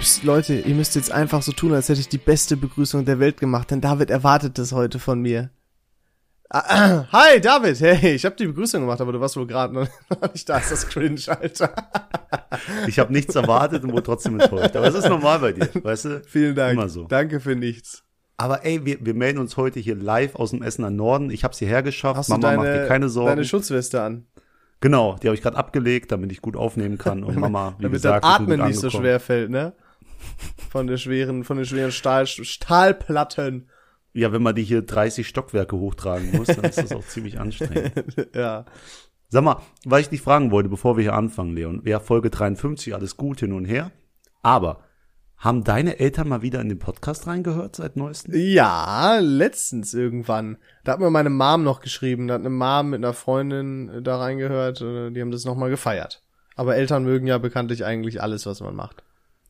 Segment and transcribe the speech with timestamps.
[0.00, 3.18] pst, Leute, ihr müsst jetzt einfach so tun, als hätte ich die beste Begrüßung der
[3.20, 5.50] Welt gemacht, denn David erwartet das heute von mir.
[6.50, 7.78] Ah, Hi, David.
[7.80, 9.88] Hey, ich habe die Begrüßung gemacht, aber du warst wohl gerade noch
[10.32, 10.58] nicht da.
[10.58, 11.72] Ist das cringe, Alter.
[12.86, 14.74] Ich habe nichts erwartet und wurde trotzdem enttäuscht.
[14.74, 16.22] Aber es ist normal bei dir, weißt du?
[16.26, 16.72] Vielen Dank.
[16.72, 17.04] Immer so.
[17.04, 18.02] Danke für nichts.
[18.38, 21.30] Aber ey, wir, wir melden uns heute hier live aus dem Essener Norden.
[21.30, 22.16] Ich habe sie hergeschafft.
[22.16, 23.28] Hast Mama du macht deine, dir keine Sorgen.
[23.28, 24.26] deine Schutzweste an?
[24.80, 27.24] genau, die habe ich gerade abgelegt, damit ich gut aufnehmen kann.
[27.24, 29.74] Und Mama, wie Damit gesagt, gut Atmen nicht so schwer fällt, ne?
[30.70, 33.68] Von der schweren, von den schweren Stahl, Stahlplatten.
[34.12, 37.92] Ja, wenn man die hier 30 Stockwerke hochtragen muss, dann ist das auch ziemlich anstrengend.
[38.34, 38.64] ja.
[39.28, 41.82] Sag mal, weil ich dich fragen wollte, bevor wir hier anfangen, Leon.
[41.84, 43.92] Ja, Folge 53, alles gut hin und her.
[44.42, 44.84] Aber
[45.36, 48.34] haben deine Eltern mal wieder in den Podcast reingehört seit neuestem?
[48.34, 50.56] Ja, letztens irgendwann.
[50.84, 52.26] Da hat mir meine Mom noch geschrieben.
[52.26, 54.80] Da hat eine Mom mit einer Freundin äh, da reingehört.
[54.80, 56.22] äh, Die haben das nochmal gefeiert.
[56.56, 59.04] Aber Eltern mögen ja bekanntlich eigentlich alles, was man macht.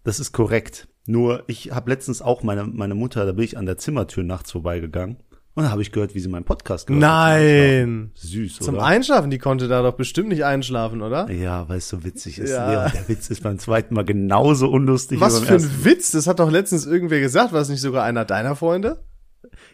[0.05, 0.89] Das ist korrekt.
[1.07, 4.53] Nur ich habe letztens auch meine meine Mutter, da bin ich an der Zimmertür nachts
[4.53, 5.19] vorbeigegangen
[5.59, 7.11] und da habe ich gehört, wie sie meinen Podcast gehört hat.
[7.11, 8.13] Nein.
[8.15, 8.85] Süß, Zum oder?
[8.85, 11.29] Einschlafen, die konnte da doch bestimmt nicht einschlafen, oder?
[11.33, 12.51] ja, weil es so witzig ist.
[12.51, 12.71] Ja.
[12.71, 15.85] Leon, der Witz ist beim zweiten Mal genauso unlustig Was wie für beim ein ersten.
[15.85, 19.03] Witz, das hat doch letztens irgendwer gesagt, war es nicht sogar einer deiner Freunde?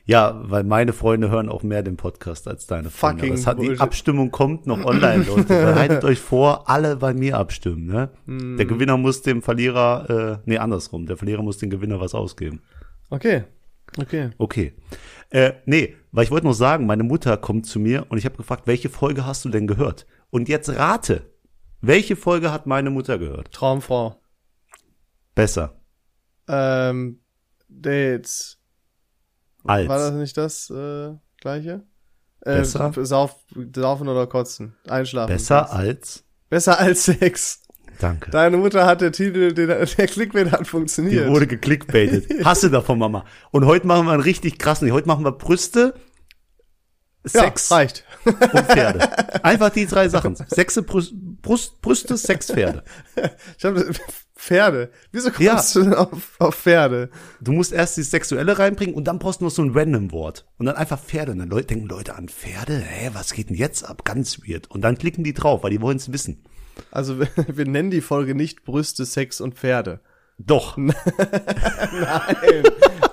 [0.05, 3.23] Ja, weil meine Freunde hören auch mehr den Podcast als deine Freunde.
[3.23, 3.79] Fucking es hat, die.
[3.79, 5.45] Abstimmung kommt noch online, Leute.
[5.49, 7.87] Bereitet euch vor, alle bei mir abstimmen.
[7.87, 8.11] Ne?
[8.27, 8.57] Hm.
[8.57, 11.07] Der Gewinner muss dem Verlierer, äh, nee, andersrum.
[11.07, 12.61] Der Verlierer muss dem Gewinner was ausgeben.
[13.11, 13.45] Okay.
[13.99, 14.31] Okay.
[14.39, 14.75] Okay.
[15.31, 18.37] Äh, nee, weil ich wollte noch sagen, meine Mutter kommt zu mir und ich habe
[18.37, 20.07] gefragt, welche Folge hast du denn gehört?
[20.31, 21.31] Und jetzt rate,
[21.81, 23.53] welche Folge hat meine Mutter gehört?
[23.53, 24.21] Traumfrau.
[25.35, 25.81] Besser.
[26.49, 27.21] Ähm,
[27.69, 28.61] Dates.
[29.65, 29.89] Als.
[29.89, 31.83] War das nicht das äh, gleiche?
[32.41, 32.93] Äh, Besser?
[33.01, 33.37] Sauf,
[33.75, 34.75] saufen oder kotzen.
[34.87, 35.33] Einschlafen.
[35.33, 36.25] Besser als.
[36.51, 37.63] Besser als Sex.
[38.01, 38.31] Danke.
[38.31, 41.29] Deine Mutter hat der Titel, den, der Clickbait hat Die funktioniert.
[41.29, 42.27] wurde geklickbaitet.
[42.45, 43.25] Hasse davon, Mama.
[43.51, 44.91] Und heute machen wir einen richtig krassen.
[44.93, 45.95] Heute machen wir Brüste,
[47.25, 48.05] Sex ja, reicht.
[48.25, 48.37] und
[48.67, 49.45] Pferde.
[49.45, 50.37] Einfach die drei Sachen.
[50.37, 51.13] Sexe, Brüst,
[51.43, 52.85] Brust, Brüste, Sex, Pferde.
[53.59, 53.77] Ich hab,
[54.37, 54.91] Pferde.
[55.13, 55.63] Wieso kommst Ja.
[55.83, 57.11] du denn auf, auf Pferde?
[57.41, 60.47] Du musst erst die Sexuelle reinbringen und dann brauchst du noch so ein random Wort.
[60.59, 61.33] Und dann einfach Pferde.
[61.33, 62.77] Und dann Leute, denken Leute an Pferde.
[62.79, 64.05] Hä, was geht denn jetzt ab?
[64.05, 64.71] Ganz weird.
[64.71, 66.45] Und dann klicken die drauf, weil die wollen es wissen.
[66.91, 70.01] Also wir nennen die Folge nicht Brüste, Sex und Pferde.
[70.39, 70.77] Doch.
[70.77, 70.95] Nein,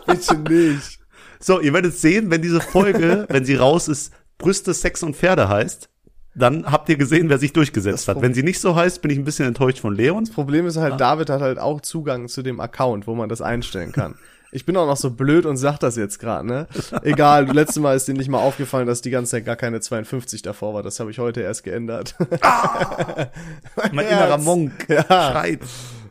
[0.08, 1.00] bitte nicht.
[1.42, 5.50] So, ihr werdet sehen, wenn diese Folge, wenn sie raus ist, Brüste, Sex und Pferde
[5.50, 5.90] heißt,
[6.34, 8.22] dann habt ihr gesehen, wer sich durchgesetzt Das hat.
[8.22, 10.30] Wenn sie nicht so heißt, bin ich ein bisschen enttäuscht von Leon.
[10.34, 13.92] Problem ist halt, David hat halt auch Zugang zu dem Account, wo man das einstellen
[13.92, 14.16] kann.
[14.54, 16.68] Ich bin auch noch so blöd und sag das jetzt gerade, ne?
[17.04, 20.42] Egal, letztes Mal ist dir nicht mal aufgefallen, dass die ganze Zeit gar keine 52
[20.42, 20.84] davor war.
[20.84, 22.16] Das habe ich heute erst geändert.
[22.20, 24.12] Mein Herz.
[24.12, 25.04] innerer Monk Ja.
[25.04, 25.62] schreit.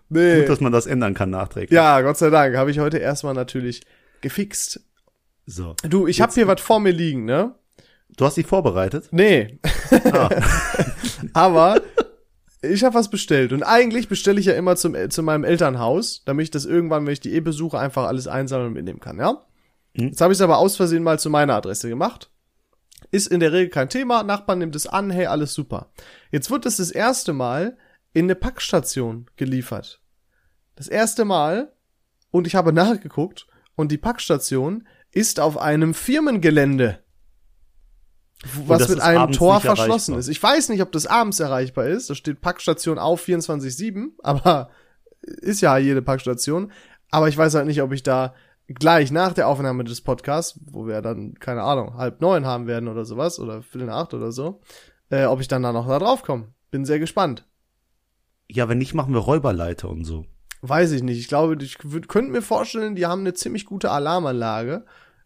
[0.08, 0.40] Nee.
[0.40, 1.70] Gut, dass man das ändern kann nachträglich.
[1.70, 3.82] Ja, Gott sei Dank, habe ich heute erstmal natürlich
[4.22, 4.80] gefixt.
[5.50, 5.74] So.
[5.82, 7.56] Du, ich habe hier was vor mir liegen, ne?
[8.16, 9.08] Du hast dich vorbereitet?
[9.10, 9.58] Nee.
[10.12, 10.30] Ah.
[11.32, 11.80] Aber
[12.62, 16.44] ich habe was bestellt und eigentlich bestelle ich ja immer zum, zu meinem Elternhaus, damit
[16.44, 19.44] ich das irgendwann, wenn ich die eh besuche, einfach alles einsammeln und mitnehmen kann, ja?
[19.94, 20.08] Mhm.
[20.08, 22.30] Jetzt habe ich es aber aus Versehen mal zu meiner Adresse gemacht.
[23.10, 25.90] Ist in der Regel kein Thema, Nachbarn nimmt es an, hey, alles super.
[26.30, 27.76] Jetzt wird es das erste Mal
[28.12, 30.00] in eine Packstation geliefert.
[30.76, 31.72] Das erste Mal
[32.30, 37.00] und ich habe nachgeguckt und die Packstation ist auf einem Firmengelände.
[38.64, 40.28] Was mit einem Tor verschlossen ist.
[40.28, 42.08] Ich weiß nicht, ob das abends erreichbar ist.
[42.08, 44.70] Da steht Packstation auf 24-7, aber
[45.20, 46.72] ist ja jede Packstation.
[47.10, 48.34] Aber ich weiß halt nicht, ob ich da
[48.68, 52.88] gleich nach der Aufnahme des Podcasts, wo wir dann, keine Ahnung, halb neun haben werden
[52.88, 54.60] oder sowas, oder viertel nach acht oder so,
[55.10, 56.48] äh, ob ich dann da noch da drauf komme.
[56.70, 57.46] Bin sehr gespannt.
[58.48, 60.24] Ja, wenn nicht, machen wir Räuberleiter und so.
[60.62, 61.18] Weiß ich nicht.
[61.18, 64.84] Ich glaube, ich könnte mir vorstellen, die haben eine ziemlich gute Alarmanlage.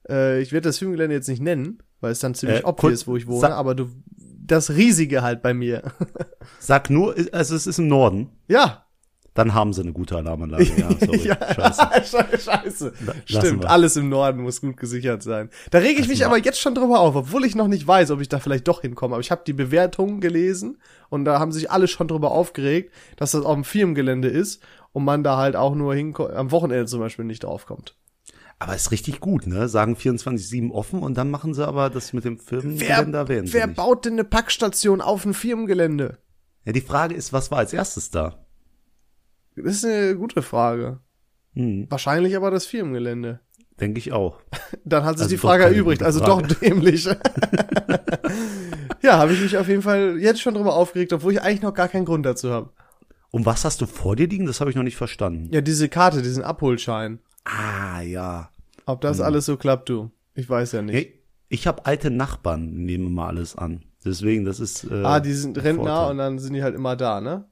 [0.09, 3.07] Äh, ich werde das Filmgelände jetzt nicht nennen, weil es dann ziemlich Äh, obvious, kurz-
[3.09, 5.83] wo ich wohne, sag- aber du, das riesige halt bei mir.
[6.61, 8.31] Sag nur, also es ist im Norden.
[8.49, 8.81] ja.
[9.37, 10.71] Dann haben sie eine gute Alarmanlage.
[10.77, 11.19] Ja, sorry.
[11.19, 11.83] Scheiße.
[12.05, 12.39] Scheiße.
[12.39, 12.93] Scheiße.
[13.03, 15.51] lassen Stimmt, alles im Norden muss gut gesichert sein.
[15.73, 16.27] Da rege ich mich wir.
[16.27, 18.83] aber jetzt schon drüber auf, obwohl ich noch nicht weiß, ob ich da vielleicht doch
[18.83, 19.15] hinkomme.
[19.17, 20.79] Aber ich habe die Bewertungen gelesen
[21.09, 24.63] und da haben sich alle schon drüber aufgeregt, dass das auf dem Firmengelände ist
[24.95, 27.97] und man da halt auch nur hinkommt, am Wochenende zum Beispiel nicht draufkommt.
[28.59, 29.69] Aber ist richtig gut, ne?
[29.69, 33.67] Sagen 24-7 offen und dann machen sie aber das mit dem Wer, Firmengelände sie wer
[33.67, 33.77] nicht.
[33.77, 36.19] baut denn eine Packstation auf dem Firmengelände?
[36.65, 38.47] Ja, die Frage ist, was war als erstes da?
[39.57, 41.01] Das ist eine gute Frage.
[41.55, 43.41] Hm, Wahrscheinlich aber das Firmengelände.
[43.81, 44.39] denke ich auch.
[44.85, 46.47] Dann hat sich Also die Frage erübrigt, also Frage.
[46.49, 47.05] doch dämlich.
[49.03, 51.75] ja, habe ich mich auf jeden Fall jetzt schon drüber aufgeregt, obwohl ich eigentlich noch
[51.75, 52.71] gar keinen Grund dazu habe.
[53.35, 54.47] Und was hast du vor dir liegen?
[54.47, 55.49] Das habe ich noch nicht verstanden.
[55.53, 57.19] Ja, diese Karte, diesen Abholschein.
[57.43, 58.51] Ah, ja.
[58.87, 60.13] Ob das alles so klappt, du?
[60.35, 60.95] Ich weiß ja nicht.
[60.95, 63.83] Hey, ich habe alte Nachbarn, nehmen wir mal alles an.
[64.05, 64.85] Deswegen, das ist.
[64.85, 66.11] Äh, ah, die sind Rentner Vorteil.
[66.13, 67.49] und dann sind die halt immer da, ne?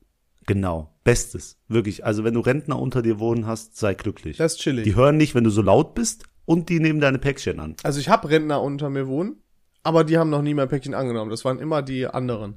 [0.46, 0.94] Genau.
[1.02, 1.58] Bestes.
[1.66, 2.04] Wirklich.
[2.04, 4.36] Also, wenn du Rentner unter dir wohnen hast, sei glücklich.
[4.36, 4.84] Das ist chillig.
[4.84, 7.74] Die hören nicht, wenn du so laut bist und die nehmen deine Päckchen an.
[7.82, 9.42] Also ich habe Rentner unter mir wohnen,
[9.82, 11.32] aber die haben noch nie mein Päckchen angenommen.
[11.32, 12.54] Das waren immer die anderen.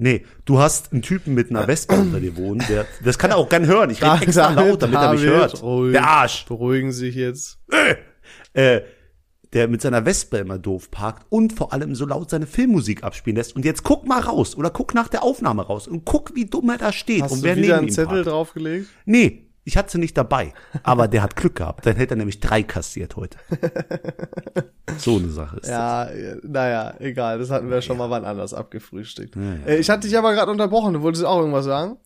[0.00, 3.36] Nee, du hast einen Typen mit einer Wespe unter dir wohnen, der, das kann er
[3.36, 3.90] auch gern hören.
[3.90, 5.62] Ich rede extra laut, damit er mich hört.
[5.62, 5.92] ruhig.
[5.92, 6.46] Der Arsch.
[6.46, 7.58] Beruhigen sich jetzt.
[8.54, 8.80] Äh,
[9.52, 13.36] der mit seiner Wespe immer doof parkt und vor allem so laut seine Filmmusik abspielen
[13.36, 13.54] lässt.
[13.56, 16.70] Und jetzt guck mal raus oder guck nach der Aufnahme raus und guck, wie dumm
[16.70, 18.26] er da steht Hast und du wer wieder neben einen Zettel parkt.
[18.26, 18.88] draufgelegt?
[19.04, 20.52] Nee, ich hatte sie nicht dabei.
[20.82, 21.84] Aber der hat Glück gehabt.
[21.86, 23.38] Dann hätte er nämlich drei kassiert heute.
[24.98, 25.70] so eine Sache ist das.
[25.70, 26.10] Ja,
[26.42, 27.38] naja, egal.
[27.38, 29.36] Das hatten wir schon mal wann anders abgefrühstückt.
[29.36, 30.94] Äh, ich hatte dich aber gerade unterbrochen.
[30.94, 31.98] Du wolltest auch irgendwas sagen?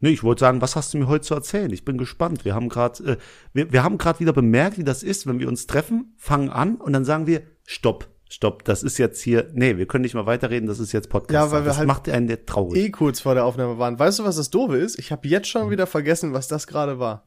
[0.00, 1.72] Nee, ich wollte sagen, was hast du mir heute zu erzählen?
[1.72, 2.44] Ich bin gespannt.
[2.44, 3.16] Wir haben gerade, äh,
[3.52, 6.76] wir, wir haben gerade wieder bemerkt, wie das ist, wenn wir uns treffen, fangen an
[6.76, 10.26] und dann sagen wir, stopp, stopp, das ist jetzt hier, nee, wir können nicht mal
[10.26, 11.46] weiterreden, das ist jetzt Podcast.
[11.46, 12.82] Ja, weil wir das halt macht einen der traurig.
[12.82, 13.98] Eh kurz vor der Aufnahme waren.
[13.98, 14.98] Weißt du, was das Doofe ist?
[14.98, 17.24] Ich habe jetzt schon wieder vergessen, was das gerade war.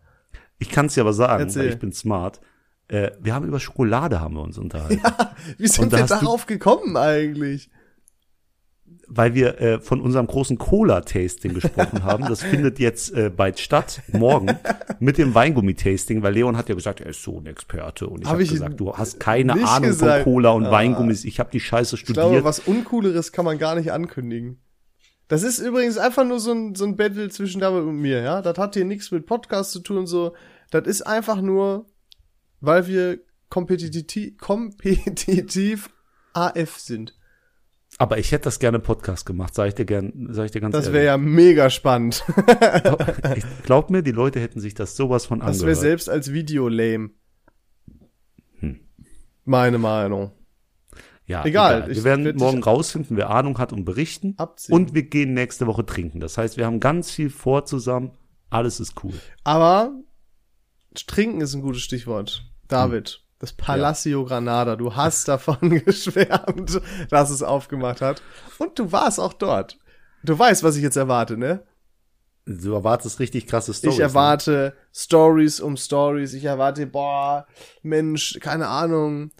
[0.59, 1.63] Ich kann es dir aber sagen, Erzähl.
[1.63, 2.41] weil ich bin smart.
[2.87, 5.01] Äh, wir haben über Schokolade haben wir uns unterhalten.
[5.57, 7.69] Wie sind wir darauf gekommen eigentlich?
[9.09, 12.25] Weil wir äh, von unserem großen Cola-Tasting gesprochen haben.
[12.25, 14.57] Das findet jetzt äh, bald statt, morgen,
[14.99, 18.07] mit dem Weingummi-Tasting, weil Leon hat ja gesagt, er ist so ein Experte.
[18.07, 20.23] Und ich Hab habe ich gesagt, du hast keine Ahnung gesagt.
[20.23, 20.71] von Cola und Ah.
[20.71, 21.23] Weingummis.
[21.25, 22.27] Ich habe die Scheiße Ich studiert.
[22.27, 24.59] glaube, was Uncooleres kann man gar nicht ankündigen.
[25.29, 28.41] Das ist übrigens einfach nur so ein, so ein Battle zwischen David und mir, ja?
[28.41, 30.33] Das hat hier nichts mit Podcast zu tun, so.
[30.71, 31.85] Das ist einfach nur,
[32.61, 33.19] weil wir
[33.49, 35.89] kompetitiv, kompetitiv
[36.33, 37.16] AF sind.
[37.99, 40.61] Aber ich hätte das gerne im Podcast gemacht, sag ich dir gern, sag ich dir
[40.61, 40.93] ganz Das ehrlich.
[40.97, 42.23] wäre ja mega spannend.
[43.35, 45.77] Ich glaub mir, die Leute hätten sich das sowas von Das wäre angehört.
[45.79, 47.09] selbst als Video lame.
[48.59, 48.79] Hm.
[49.45, 50.31] Meine Meinung.
[51.25, 51.95] Ja, Egal, egal.
[51.95, 54.35] Wir werden werd morgen rausfinden, wer Ahnung hat und berichten.
[54.37, 54.73] Abziehen.
[54.75, 56.19] Und wir gehen nächste Woche trinken.
[56.19, 58.11] Das heißt, wir haben ganz viel vor zusammen.
[58.49, 59.13] Alles ist cool.
[59.43, 59.91] Aber
[60.93, 62.45] trinken ist ein gutes Stichwort.
[62.69, 68.21] David, das Palacio Granada, du hast davon geschwärmt, dass es aufgemacht hat.
[68.57, 69.77] Und du warst auch dort.
[70.23, 71.63] Du weißt, was ich jetzt erwarte, ne?
[72.45, 73.95] Du erwartest richtig krasse Storys.
[73.95, 76.33] ich erwarte Stories um Stories.
[76.33, 77.45] Ich erwarte, boah,
[77.83, 79.31] Mensch, keine Ahnung,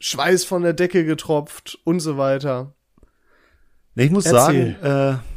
[0.00, 2.74] Schweiß von der Decke getropft und so weiter.
[3.94, 4.76] Ne, ich muss Erzähl.
[4.80, 5.35] sagen, äh,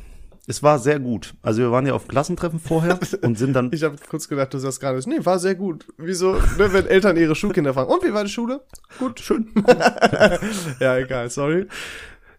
[0.50, 1.36] es war sehr gut.
[1.44, 3.70] Also wir waren ja auf Klassentreffen vorher und sind dann.
[3.72, 5.86] Ich habe kurz gedacht, du sagst gerade, nee, war sehr gut.
[5.98, 8.62] Wieso, ne, wenn Eltern ihre Schulkinder fragen, und wie war die Schule?
[8.98, 9.20] Gut.
[9.20, 9.48] schön.
[10.80, 11.68] Ja, egal, sorry.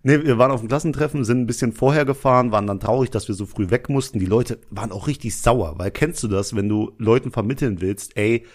[0.02, 3.28] Nee, wir waren auf dem Klassentreffen, sind ein bisschen vorher gefahren, waren dann traurig, dass
[3.28, 4.18] wir so früh weg mussten.
[4.18, 8.16] Die Leute waren auch richtig sauer, weil kennst du das, wenn du Leuten vermitteln willst,
[8.16, 8.46] ey,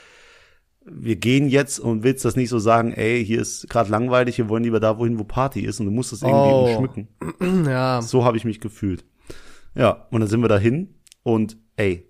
[0.88, 4.50] wir gehen jetzt und willst das nicht so sagen, ey, hier ist gerade langweilig, wir
[4.50, 6.76] wollen lieber da wohin, wo Party ist und du musst das irgendwie Oh.
[6.78, 7.08] schmücken.
[7.70, 9.06] Ja, So habe ich mich gefühlt.
[9.76, 12.10] Ja, und dann sind wir dahin und ey,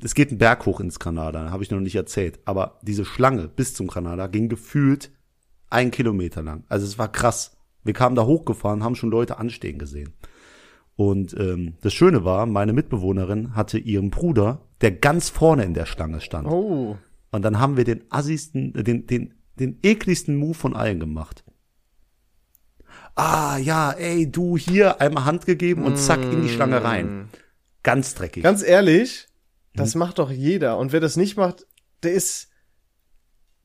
[0.00, 2.40] es geht einen Berg hoch ins Granada, habe ich noch nicht erzählt.
[2.44, 5.10] Aber diese Schlange bis zum Granada ging gefühlt
[5.70, 6.64] ein Kilometer lang.
[6.68, 7.56] Also es war krass.
[7.84, 10.12] Wir kamen da hochgefahren, haben schon Leute anstehen gesehen.
[10.94, 15.86] Und ähm, das Schöne war, meine Mitbewohnerin hatte ihren Bruder, der ganz vorne in der
[15.86, 16.46] Schlange stand.
[16.46, 16.96] Oh.
[17.30, 21.44] Und dann haben wir den assigsten, äh, den, den, den ekligsten Move von allen gemacht.
[23.14, 27.28] Ah, ja, ey, du hier einmal Hand gegeben und zack in die Schlange rein.
[27.82, 28.42] Ganz dreckig.
[28.42, 29.28] Ganz ehrlich,
[29.74, 29.78] Mhm.
[29.78, 30.78] das macht doch jeder.
[30.78, 31.66] Und wer das nicht macht,
[32.02, 32.48] der ist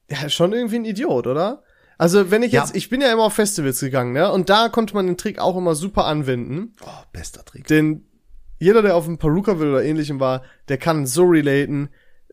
[0.09, 1.63] ja schon irgendwie ein Idiot, oder?
[1.97, 2.61] Also wenn ich Ja.
[2.63, 4.31] jetzt, ich bin ja immer auf Festivals gegangen, ne?
[4.31, 6.75] Und da konnte man den Trick auch immer super anwenden.
[6.85, 7.67] oh, bester Trick.
[7.67, 8.05] Denn
[8.59, 11.89] jeder, der auf dem Perukaville oder ähnlichem war, der kann so relaten.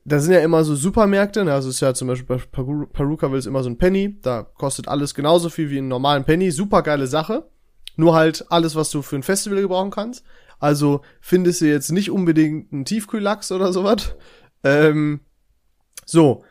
[0.07, 1.55] Da sind ja immer so Supermärkte, ne?
[1.55, 4.43] also es ist ja zum Beispiel bei Peru- Perukaville ist immer so ein Penny, da
[4.43, 7.49] kostet alles genauso viel wie einen normalen Penny, super geile Sache.
[7.97, 10.25] Nur halt alles, was du für ein Festival gebrauchen kannst.
[10.59, 14.15] Also findest du jetzt nicht unbedingt einen Tiefkühllachs oder sowas.
[14.63, 15.21] Ähm,
[16.05, 16.45] so.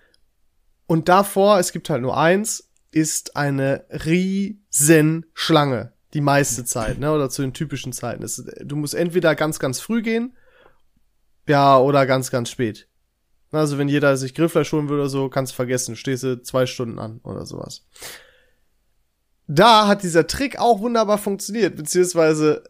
[0.88, 5.93] Und davor, es gibt halt nur eins, ist eine riesen Schlange.
[6.13, 7.12] Die meiste Zeit, ne?
[7.12, 8.24] Oder zu den typischen Zeiten.
[8.24, 10.38] Es, du musst entweder ganz, ganz früh gehen,
[11.48, 12.88] ja, oder ganz, ganz spät.
[13.53, 17.00] Also wenn jeder sich Grillfleisch holen will oder so, kannst vergessen, stehst du zwei Stunden
[17.00, 17.86] an oder sowas.
[19.48, 22.63] Da hat dieser Trick auch wunderbar funktioniert, beziehungsweise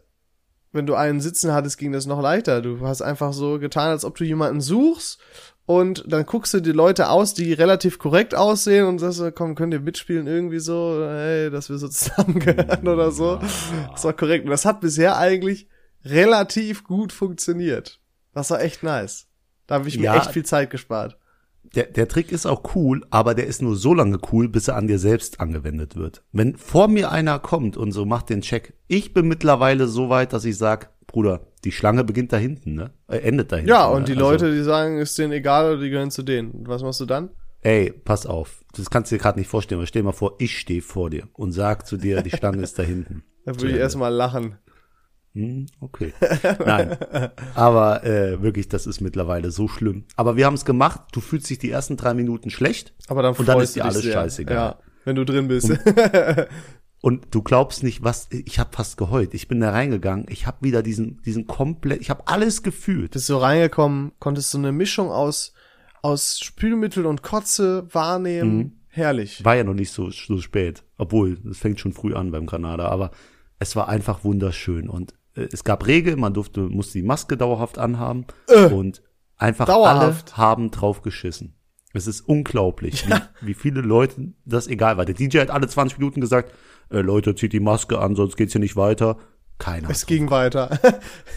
[0.72, 2.60] wenn du einen sitzen hattest, ging das noch leichter.
[2.60, 5.20] Du hast einfach so getan, als ob du jemanden suchst
[5.66, 9.72] und dann guckst du die Leute aus, die relativ korrekt aussehen und sagst, komm, könnt
[9.72, 13.38] ihr mitspielen irgendwie so, hey, dass wir so zusammengehören oder so.
[13.92, 14.44] Das war korrekt.
[14.44, 15.68] Und das hat bisher eigentlich
[16.04, 18.00] relativ gut funktioniert.
[18.34, 19.28] Das war echt nice.
[19.66, 20.16] Da habe ich mir Ja.
[20.16, 21.18] echt viel Zeit gespart.
[21.74, 24.76] Der, der Trick ist auch cool, aber der ist nur so lange cool, bis er
[24.76, 26.22] an dir selbst angewendet wird.
[26.30, 30.32] Wenn vor mir einer kommt und so macht den Check, ich bin mittlerweile so weit,
[30.32, 32.92] dass ich sag, Bruder, die Schlange beginnt da hinten, ne?
[33.08, 33.70] Äh, endet da hinten.
[33.70, 33.96] Ja, ne?
[33.96, 36.50] und die Also, Leute, die sagen, ist denen egal oder die gehören zu denen.
[36.50, 37.30] Und was machst du dann?
[37.62, 38.62] Ey, pass auf.
[38.76, 41.08] Das kannst du dir gerade nicht vorstellen, aber stell dir mal vor, ich stehe vor
[41.08, 43.24] dir und sag zu dir, die Schlange ist da hinten.
[43.46, 44.56] Da würde ich erstmal lachen.
[45.34, 46.12] Hm, okay.
[46.64, 46.96] Nein.
[47.54, 50.04] Aber äh, wirklich, das ist mittlerweile so schlimm.
[50.16, 51.00] Aber wir haben es gemacht.
[51.12, 52.94] Du fühlst dich die ersten drei Minuten schlecht.
[53.08, 54.12] Aber dann Und dann ist dir alles sehr.
[54.12, 54.56] scheißegal.
[54.56, 55.72] Ja, wenn du drin bist.
[57.00, 59.34] Und du glaubst nicht, was ich habe fast geheult.
[59.34, 60.26] Ich bin da reingegangen.
[60.28, 62.00] Ich habe wieder diesen diesen komplett.
[62.00, 63.10] Ich habe alles gefühlt.
[63.10, 65.52] bist du reingekommen, konntest du eine Mischung aus,
[66.00, 68.56] aus Spülmittel und Kotze wahrnehmen.
[68.56, 68.72] Mhm.
[68.88, 69.44] Herrlich.
[69.44, 72.86] War ja noch nicht so so spät, obwohl es fängt schon früh an beim Granada.
[72.86, 73.10] Aber
[73.58, 76.20] es war einfach wunderschön und es gab Regeln.
[76.20, 78.26] Man durfte musste die Maske dauerhaft anhaben
[78.70, 79.02] und
[79.36, 80.32] einfach dauerhaft.
[80.34, 81.54] alle haben drauf geschissen.
[81.92, 85.04] Es ist unglaublich, wie, wie viele Leute das egal war.
[85.04, 86.52] Der DJ hat alle 20 Minuten gesagt,
[86.90, 89.16] äh, Leute, zieht die Maske an, sonst geht's hier nicht weiter.
[89.58, 89.90] Keiner.
[89.90, 90.78] Es ging weiter.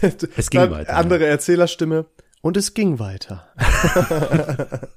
[0.36, 2.06] Es ging weiter, Andere Erzählerstimme.
[2.40, 3.46] Und es ging weiter.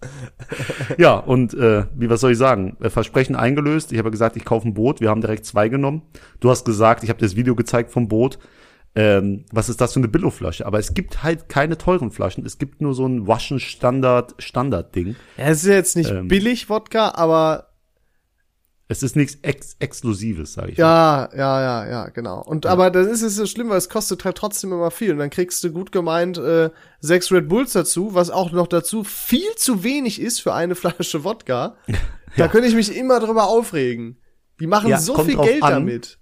[0.98, 2.78] Ja, und äh, wie was soll ich sagen?
[2.82, 3.92] Äh, Versprechen eingelöst.
[3.92, 5.00] Ich habe gesagt, ich kaufe ein Boot.
[5.00, 6.04] Wir haben direkt zwei genommen.
[6.40, 8.40] Du hast gesagt, ich habe dir das Video gezeigt vom Boot.
[8.94, 10.66] Ähm, was ist das für eine Billo-Flasche?
[10.66, 12.46] Aber es gibt halt keine teuren Flaschen.
[12.46, 15.16] Es gibt nur so ein Waschen-Standard-Standard-Ding.
[15.38, 16.28] Ja, es ist ja jetzt nicht Ähm.
[16.28, 17.68] billig Wodka, aber
[18.90, 20.78] Es ist nichts Ex Exklusives, sage ich.
[20.78, 22.42] ja, ja, ja, ja, genau.
[22.44, 25.14] Und aber das ist es so schlimm, weil es kostet halt trotzdem immer viel.
[25.14, 26.70] Und dann kriegst du gut gemeint äh,
[27.00, 31.24] sechs Red Bulls dazu, was auch noch dazu viel zu wenig ist für eine Flasche
[31.24, 31.76] Wodka.
[32.38, 34.18] Da könnte ich mich immer drüber aufregen.
[34.62, 35.72] Die machen Ja, so viel Geld an.
[35.74, 36.18] damit.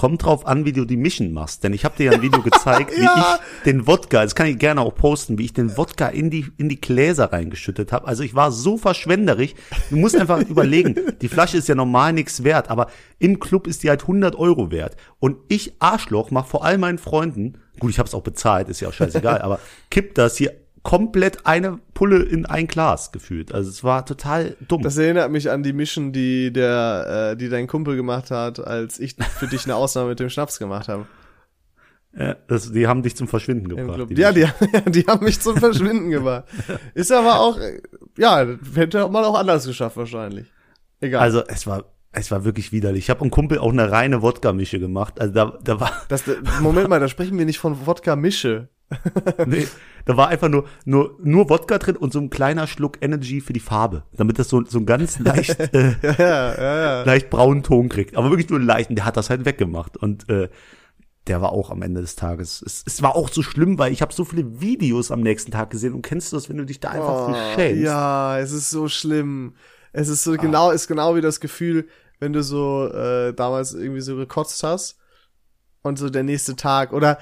[0.00, 1.62] Kommt drauf an, wie du die Mischen machst.
[1.62, 3.38] Denn ich habe dir ja ein Video gezeigt, wie Ja.
[3.58, 6.46] ich den Wodka, das kann ich gerne auch posten, wie ich den Wodka in die,
[6.56, 8.08] in die Gläser reingeschüttet habe.
[8.08, 9.56] Also ich war so verschwenderig.
[9.90, 12.86] Du musst einfach überlegen, die Flasche ist ja normal nichts wert, aber
[13.18, 14.96] im Club ist die halt 100 Euro wert.
[15.18, 18.80] Und ich, Arschloch, mach vor all meinen Freunden, gut, ich habe es auch bezahlt, ist
[18.80, 23.52] ja auch scheißegal, aber kipp das hier komplett eine Pulle in ein Glas gefühlt.
[23.52, 24.82] Also es war total dumm.
[24.82, 28.98] Das erinnert mich an die Mission, die der, äh, die dein Kumpel gemacht hat, als
[28.98, 31.06] ich für dich eine Ausnahme mit dem Schnaps gemacht habe.
[32.16, 34.10] Ja, das, die haben dich zum Verschwinden gebracht.
[34.10, 34.46] Die Ja, die,
[34.90, 36.44] die haben mich zum Verschwinden gebracht.
[36.94, 37.58] Ist aber auch,
[38.16, 40.46] ja, hätte man auch anders geschafft wahrscheinlich.
[41.00, 41.20] Egal.
[41.20, 43.04] Also es war, es war wirklich widerlich.
[43.04, 45.20] Ich habe einem Kumpel auch eine reine Wodka-Mische gemacht.
[45.20, 46.24] Also da, da war, das,
[46.60, 48.68] Moment mal, da sprechen wir nicht von Wodka-Mische.
[49.46, 49.66] nee,
[50.04, 53.52] da war einfach nur, nur, nur Wodka drin und so ein kleiner Schluck Energy für
[53.52, 57.62] die Farbe, damit das so, so ein ganz leicht, äh, Ja, ja, ja, leicht braunen
[57.62, 58.16] Ton kriegt.
[58.16, 58.90] Aber wirklich nur leicht.
[58.90, 59.96] Und der hat das halt weggemacht.
[59.96, 60.48] Und äh,
[61.26, 62.62] der war auch am Ende des Tages.
[62.66, 65.70] Es, es war auch so schlimm, weil ich habe so viele Videos am nächsten Tag
[65.70, 65.94] gesehen.
[65.94, 67.82] Und kennst du das, wenn du dich da einfach Oh, schämst?
[67.82, 69.54] ja, es ist so schlimm.
[69.92, 74.00] Es ist so genau, ist genau wie das Gefühl, wenn du so äh, damals irgendwie
[74.00, 74.98] so gekotzt hast
[75.82, 77.18] und so der nächste Tag oder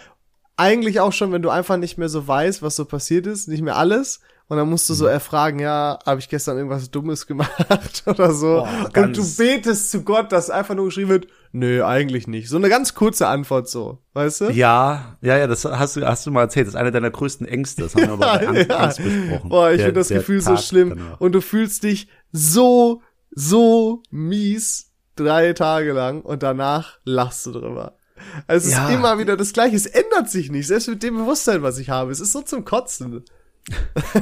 [0.59, 3.63] eigentlich auch schon, wenn du einfach nicht mehr so weißt, was so passiert ist, nicht
[3.63, 4.21] mehr alles.
[4.51, 8.67] Und dann musst du so erfragen, ja, habe ich gestern irgendwas Dummes gemacht oder so.
[8.67, 12.49] Boah, und du betest zu Gott, dass einfach nur geschrieben wird, nö, eigentlich nicht.
[12.49, 14.45] So eine ganz kurze Antwort so, weißt du?
[14.51, 16.67] Ja, ja, ja, das hast du, hast du mal erzählt.
[16.67, 17.83] Das ist einer deiner größten Ängste.
[17.83, 18.77] Das haben wir aber bei Angst, Ja.
[18.79, 19.49] Angst besprochen.
[19.51, 20.89] Boah, ich finde das Gefühl so Tag schlimm.
[20.97, 21.21] danach.
[21.21, 27.98] Und du fühlst dich so, so mies drei Tage lang und danach lachst du drüber.
[28.47, 28.89] Also es Ja.
[28.89, 29.77] ist immer wieder das Gleiche.
[29.77, 32.11] Es ändert sich nicht, selbst mit dem Bewusstsein, was ich habe.
[32.13, 33.23] Es ist so zum Kotzen.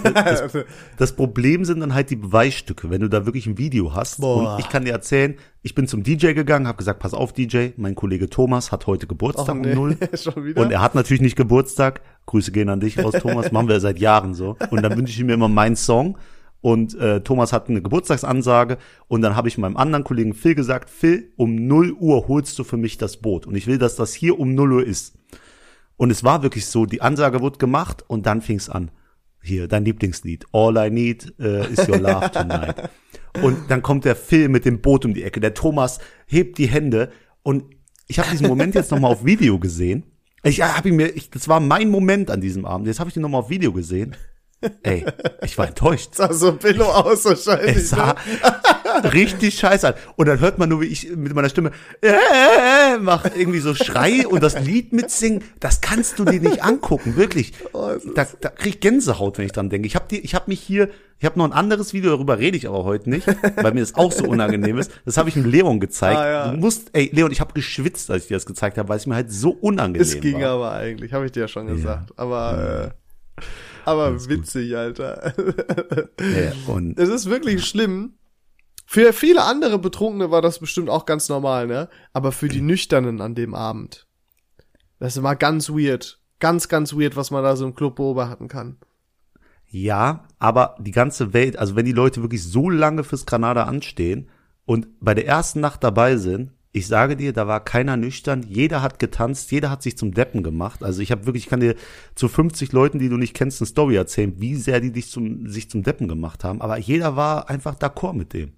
[0.97, 4.21] Das Problem sind dann halt die Beweisstücke, wenn du da wirklich ein Video hast.
[4.21, 4.55] Boah.
[4.55, 7.69] Und ich kann dir erzählen, ich bin zum DJ gegangen, habe gesagt, pass auf DJ,
[7.77, 9.75] mein Kollege Thomas hat heute Geburtstag Oh, um nee.
[9.75, 9.97] null.
[10.15, 10.61] Schon wieder?
[10.63, 12.01] Und er hat natürlich nicht Geburtstag.
[12.27, 13.53] Grüße gehen an dich raus, Thomas.
[13.53, 14.57] Machen wir seit Jahren so.
[14.71, 16.19] Und dann wünsche ich mir immer meinen Song.
[16.67, 18.79] Und äh, Thomas hat eine Geburtstagsansage.
[19.07, 22.65] Und dann habe ich meinem anderen Kollegen Phil gesagt, Phil, um 0 Uhr holst du
[22.65, 23.47] für mich das Boot.
[23.47, 25.15] Und ich will, dass das hier um 0 Uhr ist.
[25.97, 28.91] Und es war wirklich so, die Ansage wurde gemacht und dann fing's an.
[29.41, 30.47] Hier, dein Lieblingslied.
[30.51, 32.91] All I need äh, is your love tonight.
[33.45, 35.39] und dann kommt der Phil mit dem Boot um die Ecke.
[35.39, 37.13] Der Thomas hebt die Hände
[37.45, 37.63] und
[38.09, 40.03] ich habe diesen Moment jetzt nochmal auf Video gesehen.
[40.43, 42.89] Ich habe ihn mir, ich, das war mein Moment an diesem Abend.
[42.89, 44.17] Jetzt habe ich den nochmal auf Video gesehen.
[44.83, 45.05] Ey,
[45.43, 46.15] ich war enttäuscht.
[46.15, 47.77] sah so Pillow aus wahrscheinlich.
[47.77, 48.15] Es sah,
[49.03, 49.13] ne?
[49.13, 49.95] richtig scheiße an.
[50.17, 51.71] Und dann hört man nur, wie ich mit meiner Stimme
[52.03, 55.43] äh, mach irgendwie so Schrei und das Lied mitsingen.
[55.61, 57.53] Das kannst du dir nicht angucken, wirklich.
[58.15, 59.87] Da, da krieg ich Gänsehaut, wenn ich dran denke.
[59.87, 62.85] Ich habe hab mich hier, ich habe noch ein anderes Video, darüber rede ich aber
[62.85, 64.91] heute nicht, weil mir das auch so unangenehm ist.
[65.05, 66.19] Das habe ich dem Leon gezeigt.
[66.19, 66.51] Ah, ja.
[66.51, 69.07] Du musst, ey, Leon, ich habe geschwitzt, als ich dir das gezeigt habe, weil es
[69.07, 70.51] mir halt so unangenehm Es ging war.
[70.51, 72.13] aber eigentlich, habe ich dir ja schon gesagt.
[72.17, 72.93] Aber,
[73.39, 73.41] äh,
[73.87, 75.35] aber witzig, Alter.
[76.21, 78.15] Ja, und Es ist wirklich schlimm.
[78.87, 81.89] Für viele andere Betrunkene war das bestimmt auch ganz normal, ne?
[82.13, 84.07] Aber für die Nüchternen an dem Abend.
[84.99, 86.21] Das immer ganz weird.
[86.39, 88.77] Ganz, ganz weird, was man da so im Club beobachten kann.
[89.69, 94.29] Ja, aber die ganze Welt, also wenn die Leute wirklich so lange fürs Granada anstehen
[94.65, 98.83] und bei der ersten Nacht dabei sind, ich sage dir, da war keiner nüchtern, jeder
[98.83, 100.83] hat getanzt, jeder hat sich zum Deppen gemacht.
[100.85, 101.75] Also ich habe wirklich, ich kann dir
[102.15, 105.49] zu 50 Leuten, die du nicht kennst, eine Story erzählen, wie sehr die dich zum,
[105.49, 106.61] sich zum Deppen gemacht haben.
[106.61, 108.53] Aber jeder war einfach d'accord mit dem.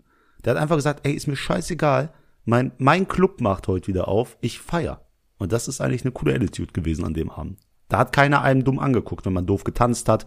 [0.45, 2.13] Der hat einfach gesagt, ey, ist mir scheißegal,
[2.45, 5.07] mein, mein Club macht heute wieder auf, ich feier.
[5.39, 7.61] Und das ist eigentlich eine coole Attitude gewesen an dem Abend.
[7.87, 10.27] Da hat keiner einem dumm angeguckt, wenn man doof getanzt hat.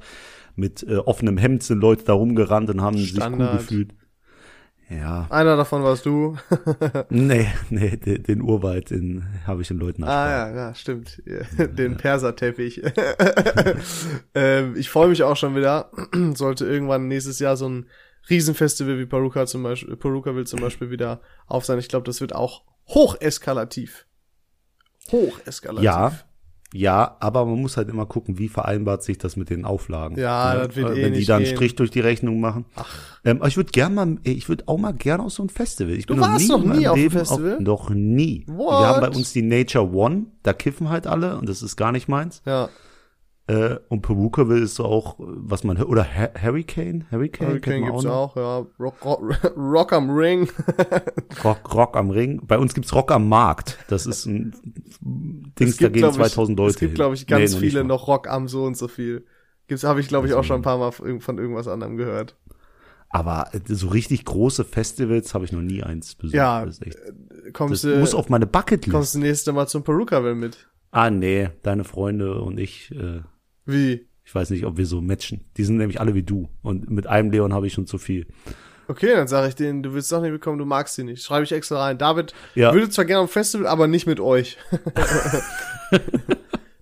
[0.56, 3.52] Mit äh, offenem Hemd sind Leute da rumgerannt und haben sich Standard.
[3.52, 3.96] cool gefühlt.
[4.92, 6.38] Ja, Einer davon warst du.
[7.10, 11.22] nee, nee, den, den Urwald, den habe ich den Leuten Ah ja, ja, stimmt.
[11.58, 12.82] Den Perserteppich.
[14.36, 15.92] ähm, ich freue mich auch schon wieder.
[16.34, 17.86] Sollte irgendwann nächstes Jahr so ein
[18.30, 21.80] Riesenfestival wie Paruka zum Beispiel, Paruka will zum Beispiel wieder auf sein.
[21.80, 24.06] Ich glaube, das wird auch hocheskalativ.
[25.10, 25.86] Hocheskalativ.
[25.86, 26.12] Ja,
[26.74, 30.18] ja, aber man muss halt immer gucken, wie vereinbart sich das mit den Auflagen.
[30.18, 31.46] Ja, das wird eh Wenn die nicht da einen.
[31.46, 32.66] Strich durch die Rechnung machen.
[33.26, 35.94] Ähm, aber ich würde gern mal, ich würde auch mal gerne auf so ein Festival.
[35.96, 37.58] Ich Du bin warst noch in meinem nie auf einem Leben Festival?
[37.62, 38.46] noch nie.
[38.48, 38.72] What?
[38.72, 41.92] Wir haben bei uns die Nature One, da kiffen halt alle und das ist gar
[41.92, 42.42] nicht meins.
[42.46, 42.70] Ja.
[43.48, 47.06] Äh, und Perukaville ist so auch, was man hört, oder Hu- Hurricane?
[47.12, 48.12] Hurricane, Hurricane gibt's noch.
[48.14, 48.66] auch, ja.
[48.80, 50.48] Rock, Rock, Rock am Ring.
[51.44, 52.42] Rock, Rock am Ring.
[52.46, 53.78] Bei uns gibt's Rock am Markt.
[53.90, 54.54] Das ist ein
[55.02, 58.08] Dings, da gehen glaub ich- 2000 Leute Es gibt, glaube ich, ganz Nee, viele noch
[58.08, 59.26] Rock am so und so viel.
[59.68, 62.36] Gibt's, habe ich, glaube ich, auch schon ein paar Mal von irgendwas anderem gehört.
[63.10, 66.36] Aber äh, so richtig große Festivals habe ich noch nie eins besucht.
[66.36, 66.98] Ja, das, echt,
[67.54, 68.94] Kommst das du, muss auf meine Bucketlist.
[68.94, 70.68] kommst du nächste Mal zum Perukaville mit?
[70.92, 73.22] Ah, nee, deine Freunde und ich, äh,
[73.66, 74.08] Wie?
[74.26, 75.46] ich weiß nicht, ob wir so matchen.
[75.58, 76.50] Die sind nämlich alle wie du.
[76.62, 78.28] Und mit einem Leon habe ich schon zu viel.
[78.88, 81.24] Okay, dann sage ich denen, du willst doch nicht bekommen, du magst sie nicht.
[81.24, 81.98] Schreibe ich extra rein.
[81.98, 82.74] David Ja.
[82.74, 84.58] würde zwar gerne am Festival, aber nicht mit euch.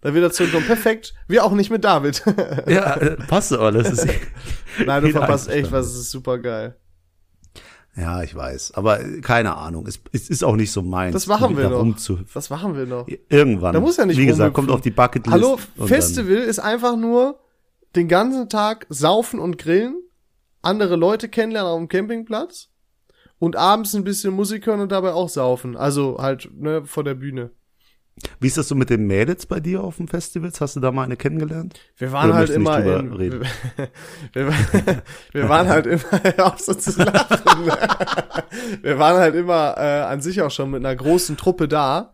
[0.01, 0.65] da wird er zurückkommen.
[0.65, 1.13] Perfekt.
[1.27, 2.23] Wir auch nicht mit David.
[2.67, 4.07] Ja, äh, passt aber, das ist.
[4.85, 6.75] Nein, du verpasst echt was, es ist super geil.
[7.95, 8.73] Ja, ich weiß.
[8.75, 9.85] Aber äh, keine Ahnung.
[9.87, 11.13] Es, es ist auch nicht so meins.
[11.13, 11.85] Das machen wir noch.
[12.33, 13.07] Was machen wir noch?
[13.29, 13.73] Irgendwann.
[13.73, 15.33] Da muss ja nicht Wie gesagt, kommt auf die Bucketlist.
[15.33, 17.39] Hallo, Festival ist einfach nur
[17.95, 20.01] den ganzen Tag saufen und grillen,
[20.61, 22.69] andere Leute kennenlernen auf dem Campingplatz
[23.39, 25.75] und abends ein bisschen Musik hören und dabei auch saufen.
[25.75, 27.51] Also halt, ne, vor der Bühne.
[28.39, 30.61] Wie ist das so mit den Mädels bei dir auf dem Festivals?
[30.61, 31.79] Hast du da mal eine kennengelernt?
[31.97, 33.45] Wir waren Oder halt immer in, reden?
[34.33, 34.53] wir, wir,
[35.31, 36.03] wir waren halt immer
[36.45, 37.71] auf so zu lachen.
[38.81, 42.13] wir waren halt immer äh, an sich auch schon mit einer großen Truppe da.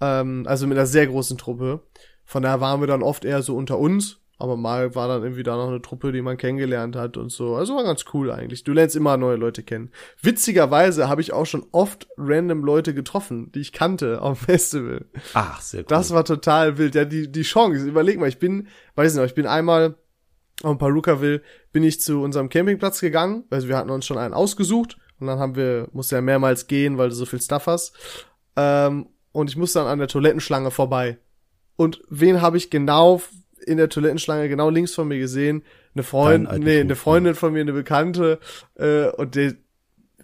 [0.00, 1.80] Ähm, also mit einer sehr großen Truppe.
[2.24, 4.21] Von daher waren wir dann oft eher so unter uns.
[4.42, 7.54] Aber mal war dann irgendwie da noch eine Truppe, die man kennengelernt hat und so.
[7.54, 8.64] Also war ganz cool eigentlich.
[8.64, 9.92] Du lernst immer neue Leute kennen.
[10.20, 15.04] Witzigerweise habe ich auch schon oft random Leute getroffen, die ich kannte auf dem Festival.
[15.34, 15.86] Ach, sehr cool.
[15.86, 16.96] Das war total wild.
[16.96, 17.86] Ja, die, die Chance.
[17.86, 19.94] Überleg mal, ich bin, weiß nicht, ich bin einmal
[20.64, 21.40] auf Perukaville,
[21.72, 23.44] bin ich zu unserem Campingplatz gegangen.
[23.50, 24.98] Also wir hatten uns schon einen ausgesucht.
[25.20, 27.94] Und dann haben wir, musste ja mehrmals gehen, weil du so viel Stuff hast.
[28.56, 31.18] Ähm, und ich musste dann an der Toilettenschlange vorbei.
[31.76, 33.20] Und wen habe ich genau
[33.66, 35.62] in der Toilettenschlange genau links von mir gesehen?
[35.94, 38.38] Eine Freundin, nee, eine Freundin von mir, eine Bekannte.
[38.76, 39.54] Äh, und der,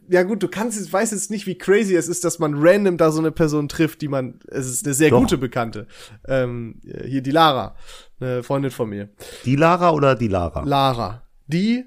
[0.09, 2.97] ja gut, du kannst jetzt, weißt jetzt nicht, wie crazy es ist, dass man random
[2.97, 5.21] da so eine Person trifft, die man, es ist eine sehr Doch.
[5.21, 5.87] gute Bekannte.
[6.27, 7.77] Ähm, hier die Lara,
[8.21, 9.11] eine Freundin von mir.
[9.45, 10.63] Die Lara oder die Lara?
[10.65, 11.23] Lara.
[11.47, 11.85] Die,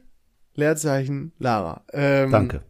[0.56, 1.84] Leerzeichen, Lara.
[1.94, 2.64] Ähm, Danke.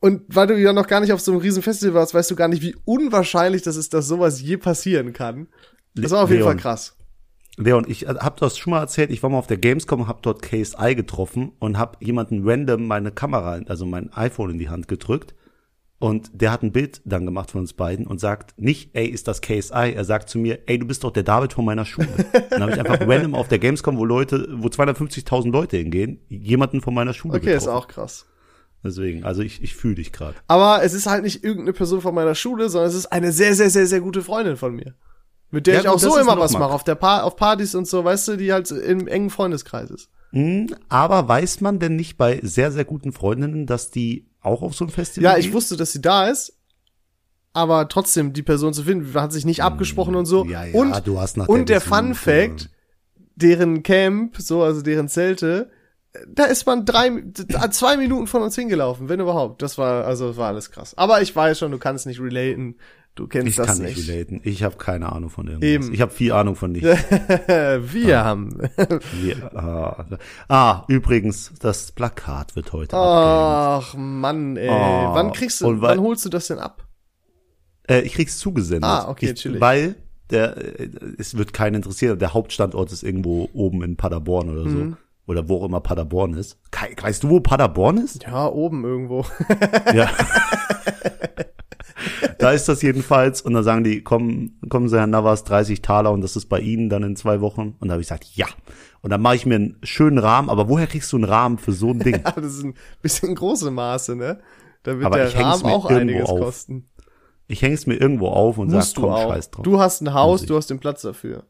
[0.00, 2.36] Und weil du ja noch gar nicht auf so einem riesen Festival warst, weißt du
[2.36, 5.48] gar nicht, wie unwahrscheinlich das ist, dass sowas je passieren kann.
[5.94, 6.52] Das war auf jeden Leon.
[6.52, 6.96] Fall krass.
[7.58, 10.22] Leon, ich äh, hab das schon mal erzählt, ich war mal auf der Gamescom, hab
[10.22, 14.88] dort KSI getroffen und hab jemanden random meine Kamera, also mein iPhone in die Hand
[14.88, 15.34] gedrückt
[15.98, 19.26] und der hat ein Bild dann gemacht von uns beiden und sagt nicht, ey, ist
[19.26, 19.94] das KSI?
[19.94, 22.08] Er sagt zu mir, ey, du bist doch der David von meiner Schule.
[22.50, 26.80] dann habe ich einfach random auf der Gamescom, wo Leute, wo 250.000 Leute hingehen, jemanden
[26.80, 27.76] von meiner Schule Okay, ist getroffen.
[27.76, 28.26] auch krass.
[28.84, 30.36] Deswegen, also ich, ich fühle dich gerade.
[30.46, 33.54] Aber es ist halt nicht irgendeine Person von meiner Schule, sondern es ist eine sehr,
[33.56, 34.94] sehr, sehr, sehr gute Freundin von mir.
[35.50, 37.86] Mit der Ja, ich auch so immer was mache, auf der pa auf Partys und
[37.86, 40.10] so, weißt du, die halt im engen Freundeskreis ist.
[40.30, 44.74] Hm, aber weiß man denn nicht bei sehr, sehr guten Freundinnen, dass die auch auf
[44.74, 45.54] so ein Festival Ja, ich geht?
[45.54, 46.52] wusste, dass sie da ist,
[47.54, 50.44] aber trotzdem die Person zu finden, hat sich nicht abgesprochen und so.
[50.44, 52.68] Ja, ja, und du hast nach und der Fun Fact,
[53.36, 55.70] deren Camp, so also deren Zelte,
[56.26, 57.10] da ist man drei,
[57.70, 59.62] zwei Minuten von uns hingelaufen, wenn überhaupt.
[59.62, 60.96] Das war also das war alles krass.
[60.96, 62.76] Aber ich weiß schon, du kannst nicht relaten,
[63.18, 64.08] du kennst Ich das kann nicht.
[64.08, 64.40] relaten.
[64.44, 65.68] Ich habe keine Ahnung von irgendwas.
[65.68, 65.92] Eben.
[65.94, 66.88] Ich habe viel Ahnung von nichts.
[66.88, 68.58] Wir haben.
[69.20, 70.06] Wir, ah,
[70.48, 73.84] ah, übrigens, das Plakat wird heute abgehängt.
[73.92, 74.68] Ach Mann, ey.
[74.70, 76.86] Oh, wann kriegst du, wann holst du das denn ab?
[77.88, 78.84] Äh, ich krieg's zugesendet.
[78.84, 79.60] Ah, okay, ich, chillig.
[79.60, 79.96] Weil
[80.30, 82.18] der, äh, es wird keinen interessieren.
[82.18, 84.90] Der Hauptstandort ist irgendwo oben in Paderborn oder Mhm.
[84.90, 84.96] so.
[85.32, 86.58] Oder wo auch immer Paderborn ist.
[87.02, 88.22] Weißt du, wo Paderborn ist?
[88.22, 89.24] Ja, oben irgendwo.
[89.94, 90.10] Ja.
[92.38, 93.42] da ist das jedenfalls.
[93.42, 96.60] Und dann sagen die, kommen, kommen Sie, Herr Navas, 30 Taler und das ist bei
[96.60, 97.76] Ihnen dann in zwei Wochen.
[97.80, 98.46] Und da habe ich gesagt, ja.
[99.00, 100.50] Und dann mache ich mir einen schönen Rahmen.
[100.50, 102.14] Aber woher kriegst du einen Rahmen für so ein Ding?
[102.24, 104.40] Ja, das ist ein bisschen große Maße, ne?
[104.82, 106.40] Da wird Aber der Rahmen auch einiges auf.
[106.40, 106.88] kosten.
[107.46, 109.28] Ich häng's mir irgendwo auf und Musst sag, du komm, auch.
[109.32, 109.62] scheiß drauf.
[109.64, 111.44] Du hast ein Haus, du hast den Platz dafür.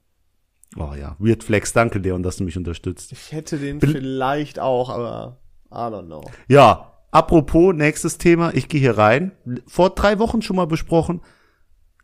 [0.76, 3.11] Oh ja, Weird Flex, danke dir und dass du mich unterstützt.
[3.12, 5.40] Ich hätte den Bin- vielleicht auch, aber
[5.72, 6.22] I don't know.
[6.46, 9.33] Ja, apropos nächstes Thema, ich gehe hier rein.
[9.66, 11.21] Vor drei Wochen schon mal besprochen.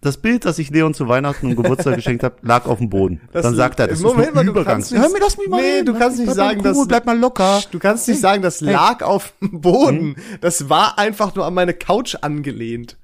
[0.00, 3.22] Das Bild, das ich Leon zu Weihnachten und Geburtstag geschenkt habe, lag auf dem Boden.
[3.32, 4.76] Das- Dann sagt er, das Moment ist ein Übergang.
[4.78, 5.86] nicht- Hör mir das mal Nee, reden.
[5.86, 7.62] du kannst nicht Bleib sagen, cool, dass- bleib mal locker.
[7.70, 10.16] Du kannst nicht sagen, das lag auf dem Boden.
[10.42, 12.98] Das war einfach nur an meine Couch angelehnt.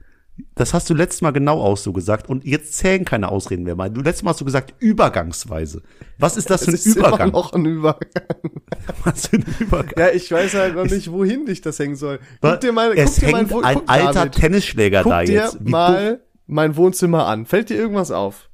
[0.55, 3.75] Das hast du letztes Mal genau auch so gesagt und jetzt zählen keine Ausreden mehr.
[3.91, 5.83] Du letztes Mal hast du gesagt übergangsweise.
[6.19, 7.29] Was ist das für ein ist Übergang?
[7.31, 8.11] immer noch ein Übergang.
[9.05, 9.95] Was für ein Übergang?
[9.99, 12.21] Ja, ich weiß halt noch nicht, wohin ich das hängen soll.
[12.41, 15.13] Guck dir mal, es guck dir mein hängt Wo- ein guck, alter David, Tennisschläger guck
[15.13, 15.55] da dir jetzt.
[15.61, 17.47] Wie dumm- mal mein Wohnzimmer an.
[17.47, 18.51] Fällt dir irgendwas auf?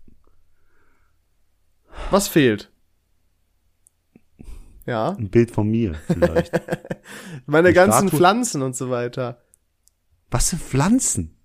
[2.11, 2.71] Was fehlt?
[4.87, 6.53] Ja, Ein Bild von mir vielleicht.
[7.47, 9.43] meine ganzen Pflanzen und so weiter.
[10.31, 11.36] Was für Pflanzen?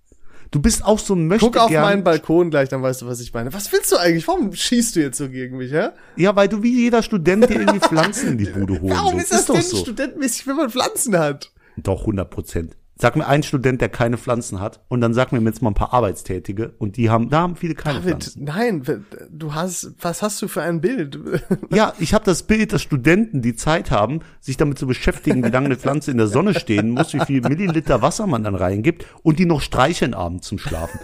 [0.52, 3.08] Du bist auch so ein möchte Guck auf gern- meinen Balkon gleich, dann weißt du,
[3.08, 3.54] was ich meine.
[3.54, 4.28] Was willst du eigentlich?
[4.28, 5.90] Warum schießt du jetzt so gegen mich, hä?
[6.18, 9.32] Ja, weil du wie jeder Student dir irgendwie Pflanzen in die Bude holen Warum willst.
[9.32, 9.78] ist das doch denn so.
[9.78, 11.52] studentenmäßig, wenn man Pflanzen hat?
[11.78, 12.76] Doch, 100 Prozent.
[13.02, 15.74] Sag mir einen Student, der keine Pflanzen hat und dann sag mir jetzt mal ein
[15.74, 18.44] paar Arbeitstätige und die haben, da haben viele keine David, Pflanzen.
[18.44, 21.18] nein, du hast, was hast du für ein Bild?
[21.74, 25.50] Ja, ich habe das Bild, dass Studenten, die Zeit haben, sich damit zu beschäftigen, wie
[25.50, 29.08] lange eine Pflanze in der Sonne stehen muss, wie viel Milliliter Wasser man dann reingibt
[29.24, 31.00] und die noch streicheln abends zum Schlafen.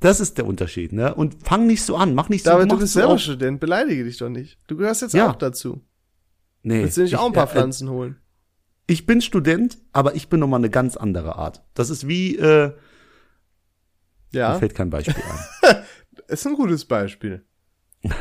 [0.00, 1.14] Das ist der Unterschied, ne?
[1.14, 2.50] Und fang nicht so an, mach nicht so.
[2.50, 3.16] David, du mach bist selber.
[3.18, 4.58] Student, beleidige dich doch nicht.
[4.66, 5.30] Du gehörst jetzt Ja.
[5.30, 5.82] auch dazu.
[6.62, 8.16] Nee, Willst du nicht ich- auch ein paar äh, Pflanzen holen?
[8.86, 11.62] Ich bin Student, aber ich bin nochmal eine ganz andere Art.
[11.74, 12.68] Das ist wie, äh,
[14.32, 15.14] mir Ja, fällt kein Beispiel
[15.62, 15.76] ein.
[16.28, 17.44] ist ein gutes Beispiel.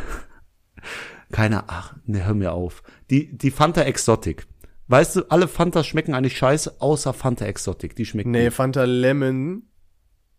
[1.32, 2.84] Keine, ach, ne, hör mir auf.
[3.10, 4.46] Die, die Fanta Exotic.
[4.88, 7.96] Weißt du, alle Fantas schmecken eigentlich scheiße, außer Fanta Exotic.
[7.96, 8.54] Die schmecken Nee, gut.
[8.54, 9.64] Fanta Lemon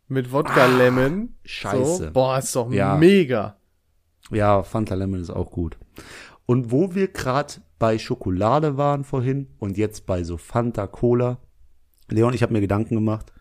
[0.06, 1.34] mit Wodka Lemon.
[1.44, 2.04] scheiße.
[2.06, 2.10] So.
[2.12, 2.96] Boah, ist doch Ja.
[2.96, 3.56] mega.
[4.30, 5.76] Ja, Fanta Lemon ist auch gut.
[6.46, 11.38] Und wo wir gerade bei Schokolade waren vorhin und jetzt bei so Fanta Cola.
[12.10, 13.32] Leon, ich habe mir Gedanken gemacht.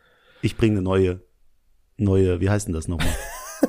[0.41, 1.21] Ich bringe eine neue,
[1.97, 3.07] neue, wie heißt denn das nochmal?
[3.61, 3.67] Du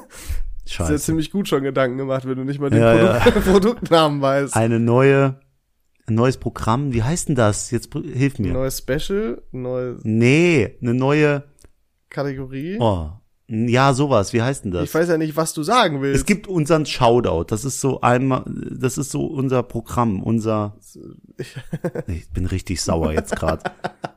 [0.70, 1.04] hast ja Scheiße.
[1.04, 4.56] ziemlich gut schon Gedanken gemacht, wenn du nicht mal den Ja, Produkt Produktnamen weißt.
[4.56, 5.38] Eine neue,
[6.06, 6.92] ein neues Programm.
[6.92, 7.70] Wie heißt denn das?
[7.70, 8.52] Jetzt hilf mir.
[8.52, 11.44] Neues Special, neue Nee, eine neue,
[12.08, 12.78] Kategorie.
[12.80, 13.10] oh,
[13.68, 14.32] ja, sowas.
[14.32, 14.84] Wie heißt denn das?
[14.84, 16.20] ich weiß ja nicht, was du sagen willst.
[16.20, 17.44] Es gibt unseren Shoutout.
[17.44, 20.76] Das ist so einmal, das ist so unser Programm, unser.
[22.06, 23.62] Ich bin richtig sauer jetzt gerade.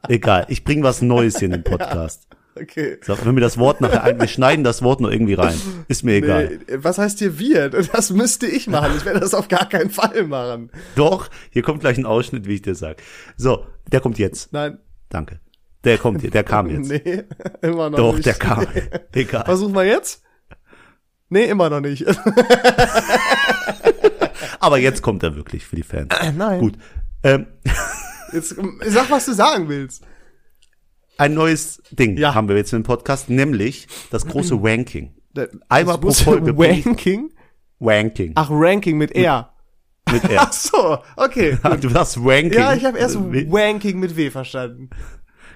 [0.07, 2.27] Egal, ich bring was Neues hier in den Podcast.
[2.59, 2.97] okay.
[3.01, 5.59] So, wenn wir das Wort nachher ein, wir schneiden das Wort noch irgendwie rein.
[5.87, 6.59] Ist mir egal.
[6.67, 7.69] Nee, was heißt hier wir?
[7.69, 8.93] Das müsste ich machen.
[8.97, 10.69] Ich werde das auf gar keinen Fall machen.
[10.95, 13.01] Doch, hier kommt gleich ein Ausschnitt, wie ich dir sag.
[13.35, 14.53] So, der kommt jetzt.
[14.53, 14.77] Nein.
[15.09, 15.39] Danke.
[15.87, 16.89] Der kommt, hier, der kam jetzt.
[16.89, 17.23] Nee,
[17.61, 18.25] immer noch Doch, nicht.
[18.25, 18.67] der kam.
[19.13, 19.45] Egal.
[19.45, 20.21] Versuch mal jetzt.
[21.29, 22.05] Nee, immer noch nicht.
[24.59, 26.13] Aber jetzt kommt er wirklich für die Fans.
[26.35, 26.59] Nein.
[26.59, 26.73] Gut.
[27.23, 27.47] Ähm,
[28.33, 30.03] Jetzt sag, was du sagen willst.
[31.17, 32.35] ein neues Ding Ja.
[32.35, 35.15] haben wir jetzt im Podcast, nämlich das große Ranking.
[35.35, 36.53] Der- Einmal das pro Folge.
[36.57, 37.29] Ranking?
[37.79, 38.33] Ranking.
[38.35, 39.53] Ach, Ranking mit R.
[40.11, 40.49] mit Ach R.
[40.51, 41.57] so, okay.
[41.79, 42.51] Du sagst Ranking.
[42.59, 44.89] Ja, ich habe erst Äh, Wanking mit W verstanden.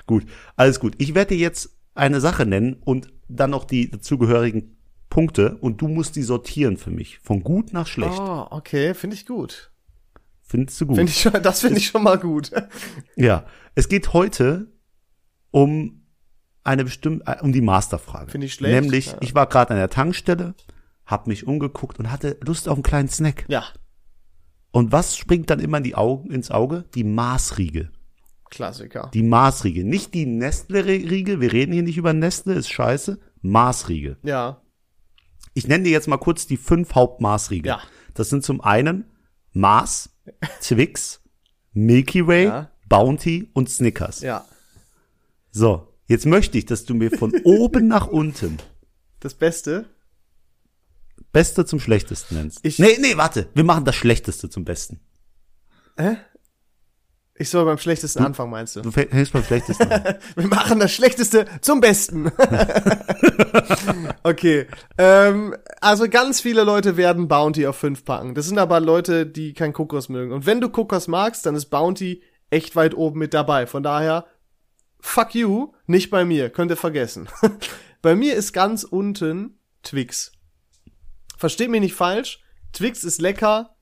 [0.07, 0.95] Gut, alles gut.
[0.97, 4.77] Ich werde dir jetzt eine Sache nennen und dann noch die dazugehörigen
[5.09, 7.19] Punkte und du musst die sortieren für mich.
[7.19, 8.17] Von gut nach schlecht.
[8.19, 9.71] Oh, okay, finde ich gut.
[10.41, 10.97] Findest du gut?
[10.97, 12.51] Find ich schon, das finde ich schon mal gut.
[13.15, 13.45] ja.
[13.75, 14.67] Es geht heute
[15.51, 16.05] um
[16.63, 18.31] eine bestimmte, äh, um die Masterfrage.
[18.31, 19.17] Find ich schlecht, Nämlich, ja.
[19.21, 20.53] ich war gerade an der Tankstelle,
[21.05, 23.45] hab mich umgeguckt und hatte Lust auf einen kleinen Snack.
[23.47, 23.65] Ja,
[24.71, 26.85] Und was springt dann immer in die Augen, ins Auge?
[26.95, 27.91] Die Maßriegel.
[28.51, 29.09] Klassiker.
[29.13, 29.83] Die Maßriegel.
[29.83, 31.41] Nicht die Nestle-Riegel.
[31.41, 33.17] Wir reden hier nicht über Nestle, ist scheiße.
[33.41, 34.17] Maßriegel.
[34.23, 34.61] Ja.
[35.53, 37.67] Ich nenne dir jetzt mal kurz die fünf Hauptmaßriegel.
[37.67, 37.81] Ja.
[38.13, 39.05] Das sind zum einen
[39.53, 40.09] Mars,
[40.61, 41.21] Twix,
[41.73, 42.71] Milky Way, Ja.
[42.87, 44.21] Bounty und Snickers.
[44.21, 44.45] Ja.
[45.49, 48.57] So, jetzt möchte ich, dass du mir von oben nach unten
[49.21, 49.85] Das Beste.
[51.31, 52.59] Beste zum Schlechtesten nennst.
[52.63, 53.47] Ich- nee, nee, warte.
[53.53, 54.99] Wir machen das Schlechteste zum Besten.
[57.41, 58.81] Ich soll beim schlechtesten anfangen, meinst du?
[58.81, 60.15] Du fäng- fängst beim Schlechtesten an.
[60.35, 62.31] Wir machen das Schlechteste zum Besten.
[64.23, 64.67] okay.
[64.99, 68.35] Ähm, also ganz viele Leute werden Bounty auf 5 packen.
[68.35, 70.31] Das sind aber Leute, die kein Kokos mögen.
[70.33, 73.65] Und wenn du Kokos magst, dann ist Bounty echt weit oben mit dabei.
[73.65, 74.27] Von daher,
[74.99, 76.51] fuck you, nicht bei mir.
[76.51, 77.27] Könnt ihr vergessen.
[78.03, 80.31] bei mir ist ganz unten Twix.
[81.37, 82.43] Versteht mich nicht falsch.
[82.71, 83.75] Twix ist lecker,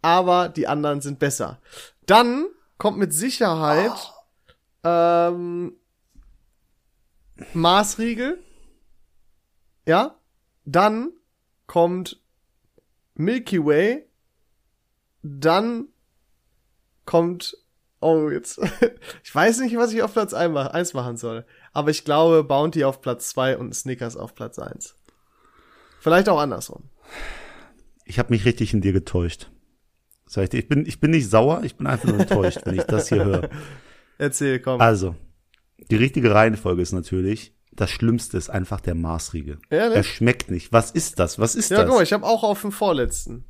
[0.00, 1.60] aber die anderen sind besser.
[2.06, 2.46] Dann
[2.78, 4.12] kommt mit Sicherheit
[4.82, 5.74] ähm,
[7.52, 8.42] Maßriegel.
[9.86, 10.18] Ja.
[10.64, 11.10] Dann
[11.66, 12.20] kommt
[13.14, 14.08] Milky Way.
[15.22, 15.88] Dann
[17.06, 17.56] kommt,
[18.00, 18.60] oh, jetzt,
[19.22, 21.46] ich weiß nicht, was ich auf Platz 1 machen soll.
[21.72, 24.94] Aber ich glaube Bounty auf Platz 2 und Snickers auf Platz 1.
[26.00, 26.90] Vielleicht auch andersrum.
[28.04, 29.50] Ich habe mich richtig in dir getäuscht.
[30.34, 32.74] Sag ich, dir, ich bin, ich bin nicht sauer, ich bin einfach nur enttäuscht, wenn
[32.74, 33.48] ich das hier höre.
[34.18, 34.80] Erzähl, komm.
[34.80, 35.14] Also,
[35.92, 39.60] die richtige Reihenfolge ist natürlich, das Schlimmste ist einfach der Maßriegel.
[39.70, 39.96] Ehrlich?
[39.96, 40.72] Er schmeckt nicht.
[40.72, 41.38] Was ist das?
[41.38, 41.86] Was ist ja, das?
[41.86, 43.44] guck mal, ich habe auch auf dem vorletzten.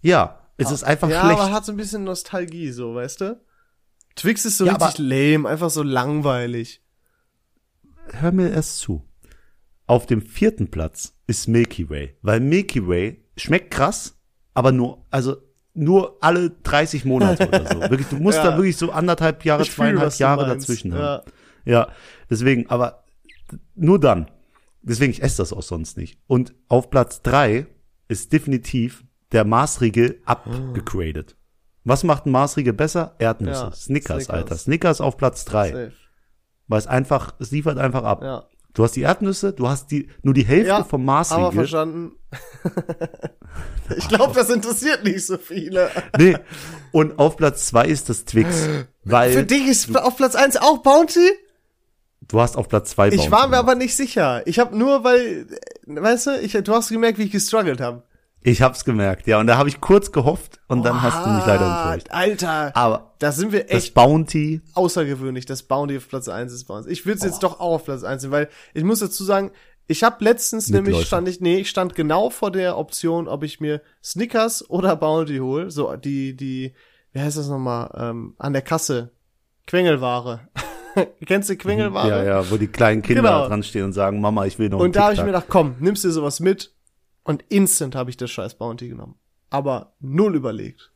[0.00, 1.38] ja, es ist einfach ja, schlecht.
[1.38, 3.40] aber hat so ein bisschen Nostalgie, so, weißt du?
[4.16, 6.82] Twix ist so Ja, richtig lame, einfach so langweilig.
[8.10, 9.08] Hör mir erst zu.
[9.86, 14.18] Auf dem vierten Platz ist Milky Way, weil Milky Way schmeckt krass,
[14.52, 15.43] aber nur, also
[15.74, 17.80] nur alle 30 Monate oder so.
[17.90, 18.44] Wirklich, du musst Ja.
[18.50, 20.98] da wirklich so anderthalb Jahre, fühl, zweieinhalb Jahre dazwischen Ja.
[20.98, 21.30] haben.
[21.64, 21.88] Ja,
[22.30, 23.04] deswegen, aber
[23.74, 24.30] nur dann.
[24.82, 26.18] Deswegen, ich esse das auch sonst nicht.
[26.26, 27.66] Und auf Platz drei
[28.08, 31.36] ist definitiv der Maßriegel abgegradet.
[31.84, 33.14] Was macht ein Maßriegel besser?
[33.18, 33.64] Erdnüsse.
[33.64, 34.30] Ja, Snickers, Snickers.
[34.30, 34.56] Alter.
[34.56, 35.90] Snickers auf Platz drei.
[36.68, 38.22] Weil es einfach, es liefert einfach ab.
[38.22, 38.44] Ja.
[38.74, 41.52] Du hast die Erdnüsse, du hast die, nur die Hälfte Ja, vom Aber Maßriegel.
[41.52, 42.12] verstanden.
[43.96, 45.90] ich glaube, das interessiert nicht so viele.
[46.18, 46.36] Nee.
[46.90, 48.68] Und auf Platz zwei ist das Twix.
[49.04, 51.30] Weil Für dich ist auf Platz 1 auch Bounty?
[52.26, 54.42] du hast auf Platz zwei Ich Bounty war mir aber nicht sicher.
[54.46, 55.46] Ich habe nur, weil,
[55.86, 58.02] weißt du, ich, du hast gemerkt, wie ich gestruggelt habe.
[58.46, 59.40] Ich hab's gemerkt, ja.
[59.40, 62.08] Und da habe ich kurz gehofft und dann hast du mich leider enttäuscht.
[62.10, 66.64] Alter, Aber da sind wir das echt Bounty, außergewöhnlich, dass Bounty auf Platz 1 ist
[66.64, 66.86] bei uns.
[66.86, 69.50] Ich würde es jetzt doch auch auf Platz 1 sehen, weil ich muss dazu sagen,
[69.86, 73.60] ich habe letztens nämlich stand ich nee, ich stand genau vor der Option, ob ich
[73.60, 76.74] mir Snickers oder Bounty hol, so die die
[77.12, 79.12] wie heißt das nochmal ähm, an der Kasse
[79.66, 80.48] Quengelware.
[81.26, 82.08] Kennst du Quengelware?
[82.08, 83.48] ja, ja, wo die kleinen Kinder Genau.
[83.48, 85.76] dran stehen und sagen, Mama, ich will noch Und da habe ich mir gedacht, komm,
[85.80, 86.73] nimmst dir sowas mit
[87.24, 89.16] und instant habe ich das scheiß Bounty genommen.
[89.50, 90.92] Aber null überlegt.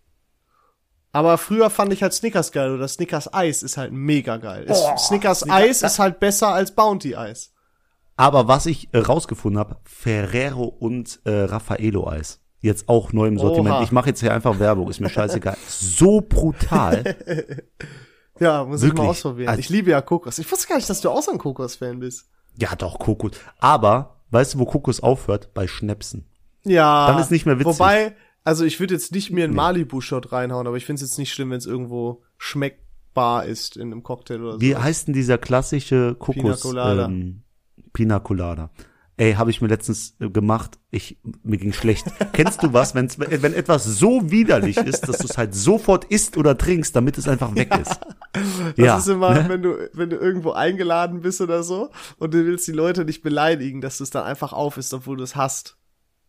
[1.12, 4.64] Aber früher fand ich halt Snickers geil oder Snickers Eis ist halt mega geil.
[4.64, 7.53] Ist, Oh, Snickers Snickers- Eis ist halt besser als Bounty Eis.
[8.17, 12.41] Aber was ich rausgefunden habe, Ferrero und äh, Raffaello Eis.
[12.61, 13.77] Jetzt auch neu im Sortiment.
[13.77, 13.83] Oha.
[13.85, 15.57] Ich mache jetzt hier einfach Werbung, ist mir scheißegal.
[15.67, 17.17] so brutal.
[18.41, 19.03] Ja, muss ich Wirklich?
[19.05, 19.49] mal ausprobieren.
[19.49, 20.38] Also- ich liebe ja Kokos.
[20.38, 22.29] Ich wusste gar nicht, dass du auch so ein Kokos-Fan bist.
[22.57, 23.33] Ja, doch, Kokos.
[23.59, 25.53] Aber, weißt du, wo Kokos aufhört?
[25.55, 26.27] Bei Schnäpsen.
[26.64, 27.09] Ja.
[27.09, 27.79] Dann ist nicht mehr witzig.
[27.79, 28.14] Wobei,
[28.45, 31.33] also ich würde jetzt nicht mir einen Malibu-Shot reinhauen, aber ich finde es jetzt nicht
[31.33, 34.61] schlimm, wenn es irgendwo schmeckbar ist in einem Cocktail oder so.
[34.61, 36.43] Wie heißt denn dieser klassische Kokos?
[36.43, 37.05] Pina Colada.
[37.07, 37.43] Ähm,
[37.93, 38.71] Pina Colada.
[39.19, 40.79] Ey, habe ich mir letztens äh, gemacht.
[40.91, 42.07] Ich mir ging schlecht.
[42.33, 46.37] Kennst du was, wenn's, wenn etwas so widerlich ist, dass du es halt sofort isst
[46.37, 47.99] oder trinkst, damit es einfach weg ist?
[48.77, 49.49] Das ist immer, ne?
[49.49, 53.23] wenn du, wenn du irgendwo eingeladen bist oder so und du willst die Leute nicht
[53.23, 55.77] beleidigen, dass du es dann einfach auf isst, obwohl du es hast.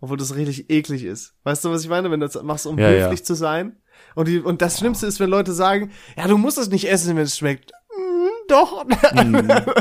[0.02, 1.36] Obwohl das richtig eklig ist.
[1.44, 2.10] Weißt du, was ich meine?
[2.10, 3.26] Wenn du das machst, um Ja, höflich ja.
[3.26, 3.78] zu sein.
[4.16, 7.16] Und, die, und das Schlimmste ist, wenn Leute sagen, ja, du musst es nicht essen,
[7.16, 7.74] wenn es schmeckt.
[8.50, 8.86] Doch.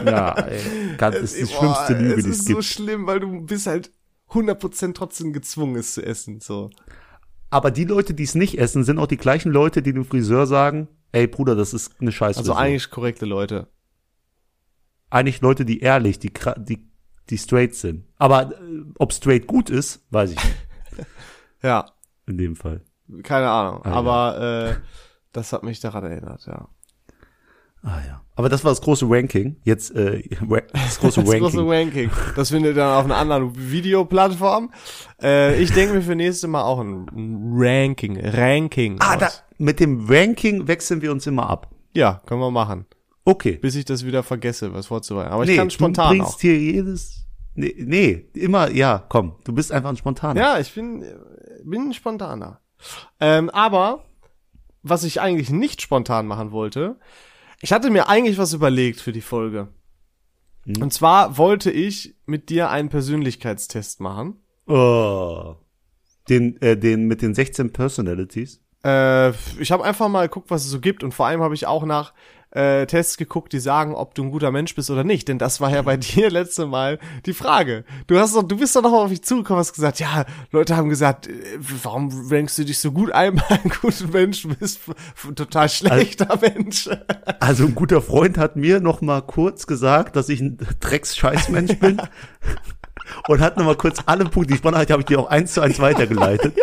[0.06, 0.60] ja, ey,
[0.96, 2.64] ganz, das ist die Boah, schlimmste Lüge, es die es ist so gibt.
[2.64, 3.90] schlimm, weil du bist halt
[4.30, 6.40] 100% trotzdem gezwungen, es zu essen.
[6.40, 6.70] So.
[7.50, 10.46] Aber die Leute, die es nicht essen, sind auch die gleichen Leute, die dem Friseur
[10.46, 12.38] sagen, ey Bruder, das ist eine Scheiße.
[12.38, 13.68] Also eigentlich korrekte Leute.
[15.10, 16.86] eigentlich Leute, die ehrlich, die, die,
[17.30, 18.04] die straight sind.
[18.18, 20.56] Aber äh, ob straight gut ist, weiß ich nicht
[21.62, 21.86] Ja,
[22.26, 22.82] in dem Fall.
[23.22, 23.80] keine Ahnung.
[23.84, 23.94] Ah, ja.
[23.94, 24.76] Aber äh,
[25.32, 26.68] das hat mich daran erinnert, ja.
[27.82, 28.22] Ah ja.
[28.34, 29.56] Aber das war das große Ranking.
[29.64, 30.22] Jetzt äh,
[30.72, 31.40] das große Das Ranking.
[31.40, 32.10] große Ranking.
[32.36, 34.70] Das findet ihr dann auf einer anderen Videoplattform.
[35.20, 37.06] Äh, ich denke mir für nächste Mal auch ein
[37.54, 38.18] Ranking.
[38.24, 38.96] Ranking.
[39.00, 41.70] ah, da, mit dem Ranking wechseln wir uns immer ab.
[41.94, 42.86] Ja, können wir machen.
[43.24, 43.56] Okay.
[43.56, 45.32] bis ich das wieder vergesse, was vorzubereiten.
[45.32, 46.40] Aber nee, ich kann spontan du bringst auch.
[46.40, 47.26] hier jedes.
[47.54, 50.40] Nee, nee, immer, ja, komm, du bist einfach ein Spontaner.
[50.40, 51.04] Ja, ich bin,
[51.64, 52.60] bin ein spontaner.
[53.20, 54.04] Ähm, aber,
[54.82, 57.00] was ich eigentlich nicht spontan machen wollte,
[57.60, 59.68] ich hatte mir eigentlich was überlegt für die Folge.
[60.64, 60.82] Hm.
[60.82, 64.36] Und zwar wollte ich mit dir einen Persönlichkeitstest machen.
[64.66, 65.56] Oh.
[66.28, 68.60] Den, äh, den mit den 16 Personalities.
[68.84, 71.66] Äh, ich habe einfach mal geguckt, was es so gibt und vor allem habe ich
[71.66, 72.12] auch nach
[72.50, 75.28] äh, Tests geguckt, die sagen, ob du ein guter Mensch bist oder nicht.
[75.28, 77.84] Denn das war ja bei dir letzte Mal die Frage.
[78.06, 80.88] Du hast doch, du bist doch noch auf mich zugekommen, hast gesagt, ja, Leute haben
[80.88, 81.32] gesagt, äh,
[81.82, 84.80] warum rankst du dich so gut ein bei einem guten Mensch, bist
[85.34, 86.88] total schlechter Mensch.
[87.40, 92.00] Also ein guter Freund hat mir noch mal kurz gesagt, dass ich ein Drecks-Scheißmensch bin.
[93.28, 95.54] Und hat noch mal kurz alle Punkte, die spannend hatte, habe ich dir auch eins
[95.54, 96.54] zu eins weitergeleitet.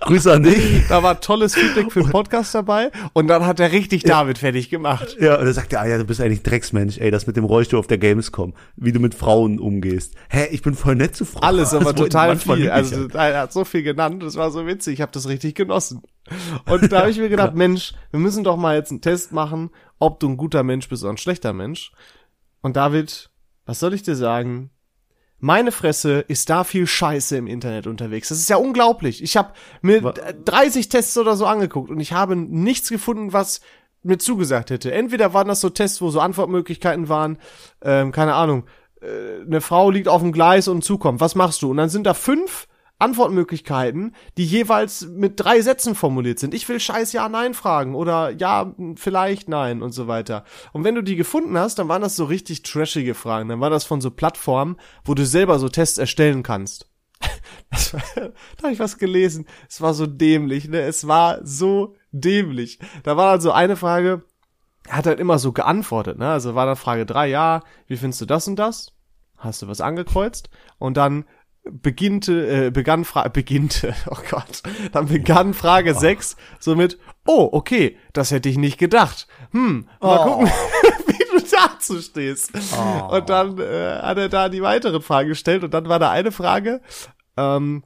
[0.00, 0.86] Grüße an dich.
[0.88, 4.70] Da war tolles Feedback für den Podcast dabei und dann hat er richtig David fertig
[4.70, 5.16] gemacht.
[5.20, 7.78] Ja, und er sagte, ah ja, du bist eigentlich Drecksmensch, ey, das mit dem Rollstuhl
[7.78, 10.14] auf der Gamescom, wie du mit Frauen umgehst.
[10.28, 11.44] Hä, ich bin voll nett zu Frauen.
[11.44, 12.70] Alles, aber Das total viel.
[12.70, 13.28] Also ja.
[13.28, 16.02] er hat so viel genannt, das war so witzig, ich habe das richtig genossen.
[16.66, 19.70] Und da habe ich mir gedacht, Mensch, wir müssen doch mal jetzt einen Test machen,
[19.98, 21.92] ob du ein guter Mensch bist oder ein schlechter Mensch.
[22.62, 23.30] Und David,
[23.64, 24.70] was soll ich dir sagen?
[25.38, 28.28] Meine Fresse ist da viel Scheiße im Internet unterwegs.
[28.28, 29.22] Das ist ja unglaublich.
[29.22, 33.60] Ich habe mir Wa- 30 Tests oder so angeguckt und ich habe nichts gefunden, was
[34.02, 34.92] mir zugesagt hätte.
[34.92, 37.38] Entweder waren das so Tests, wo so Antwortmöglichkeiten waren,
[37.82, 38.64] ähm, keine Ahnung,
[39.02, 41.20] äh, eine Frau liegt auf dem Gleis und zukommt.
[41.20, 41.70] Was machst du?
[41.70, 42.66] Und dann sind da fünf
[42.98, 46.54] Antwortmöglichkeiten, die jeweils mit drei Sätzen formuliert sind.
[46.54, 50.44] Ich will scheiß Ja, Nein fragen oder Ja, vielleicht Nein und so weiter.
[50.72, 53.48] Und wenn du die gefunden hast, dann waren das so richtig trashige Fragen.
[53.48, 56.90] Dann war das von so Plattformen, wo du selber so Tests erstellen kannst.
[57.70, 59.44] Das war, da habe ich was gelesen.
[59.68, 60.82] Es war so dämlich, ne?
[60.82, 62.78] Es war so dämlich.
[63.02, 64.22] Da war also eine Frage,
[64.86, 66.30] er hat halt immer so geantwortet, ne?
[66.30, 68.92] Also war dann Frage drei, ja, wie findest du das und das?
[69.36, 70.48] Hast du was angekreuzt?
[70.78, 71.24] Und dann
[71.70, 78.30] beginnte, äh, begann Frage, beginnte, oh Gott, dann begann Frage sechs somit, oh, okay, das
[78.30, 79.26] hätte ich nicht gedacht.
[79.52, 80.24] Hm, mal Oh.
[80.24, 80.46] gucken,
[81.06, 82.52] wie du dazu stehst.
[82.76, 83.16] Oh.
[83.16, 86.32] Und dann äh, hat er da die weiteren Fragen gestellt und dann war da eine
[86.32, 86.80] Frage,
[87.36, 87.84] ähm,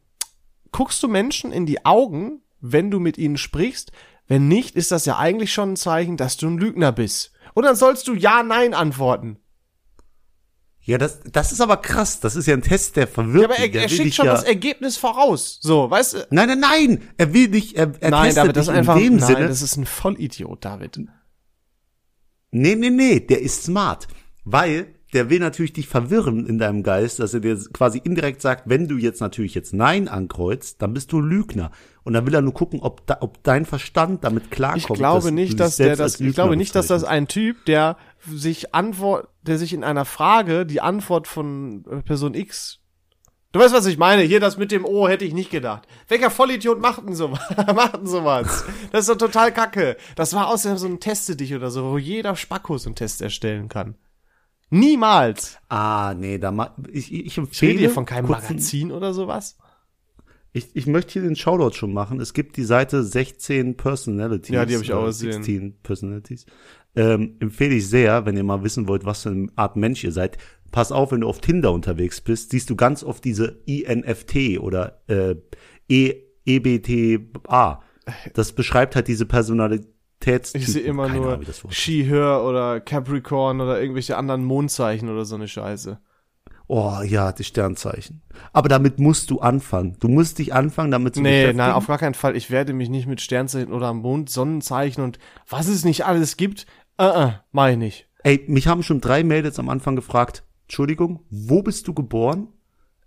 [0.72, 3.92] guckst du Menschen in die Augen, wenn du mit ihnen sprichst?
[4.28, 7.32] Wenn nicht, ist das ja eigentlich schon ein Zeichen, dass du ein Lügner bist.
[7.54, 9.38] Und dann sollst du Ja, Nein antworten.
[10.82, 12.20] Ja, das, das ist aber krass.
[12.20, 13.50] Das ist ja ein Test, der verwirrt.
[13.50, 15.58] Ja, aber er, er schickt schon ja, das Ergebnis voraus.
[15.60, 16.18] So, weißt du?
[16.30, 17.02] Nein, nein, nein.
[17.18, 19.26] Er will dich, er, er Nein, testet David, das dich ist einfach, in dem nein,
[19.26, 19.48] Sinne.
[19.48, 21.00] das ist ein Vollidiot, David.
[22.50, 24.08] Nee, nee, nee, der ist smart.
[24.44, 28.68] Weil der will natürlich dich verwirren in deinem Geist, dass er dir quasi indirekt sagt,
[28.68, 31.72] wenn du jetzt natürlich jetzt Nein ankreuzt, dann bist du Lügner.
[32.04, 34.90] Und dann will er nur gucken, ob, da, ob dein Verstand damit klarkommt.
[34.90, 37.64] Ich glaube dass nicht, dich dass der das, ich glaube nicht, dass das ein Typ,
[37.66, 42.80] der sich Antwort, der sich in einer Frage die Antwort von äh, Person X
[43.52, 44.22] Du weißt, was ich meine?
[44.22, 45.88] Hier das mit dem O hätte ich nicht gedacht.
[46.06, 47.28] Welcher Vollidiot macht denn so,
[47.74, 48.64] macht denn sowas?
[48.92, 49.96] Das ist doch total kacke.
[50.14, 53.22] Das war außerdem so ein Teste dich oder so, wo jeder Spacko so einen Test
[53.22, 53.96] erstellen kann.
[54.70, 55.58] Niemals.
[55.68, 59.58] Ah, nee, da ma ich, ich Ich empfehle hier von keinem Magazin oder sowas.
[60.52, 62.20] Ich, ich möchte hier den Shoutout schon machen.
[62.20, 64.54] Es gibt die Seite 16 Personalities.
[64.54, 65.42] Ja, die hab ich auch gesehen.
[65.42, 66.46] 16 Personalities.
[66.96, 70.12] Ähm, empfehle ich sehr, wenn ihr mal wissen wollt, was für eine Art Mensch ihr
[70.12, 70.38] seid.
[70.72, 75.02] Pass auf, wenn du auf Tinder unterwegs bist, siehst du ganz oft diese INFT oder
[75.08, 75.36] äh,
[75.88, 76.14] e
[76.46, 77.82] EBTA.
[78.34, 80.60] Das beschreibt halt diese Personalitätstypen.
[80.60, 81.40] Ich sehe immer Keine nur.
[81.70, 86.00] She-Her oder Capricorn oder irgendwelche anderen Mondzeichen oder so eine Scheiße.
[86.72, 88.22] Oh ja, die Sternzeichen.
[88.52, 89.96] Aber damit musst du anfangen.
[89.98, 92.36] Du musst dich anfangen, damit zu Nee, nein, auf gar keinen Fall.
[92.36, 96.66] Ich werde mich nicht mit Sternzeichen oder Mond, Sonnenzeichen und was es nicht alles gibt.
[97.00, 98.08] Äh, äh, mach ich nicht.
[98.22, 102.48] Ey, mich haben schon drei Mädels am Anfang gefragt, Entschuldigung, wo bist du geboren?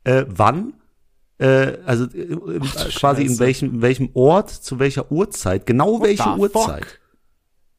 [0.03, 0.73] Äh, wann?
[1.38, 6.01] Äh, also äh, äh, Ach quasi in welchem, in welchem Ort, zu welcher Uhrzeit, genau
[6.01, 6.86] welche the Uhrzeit.
[6.86, 6.99] fuck?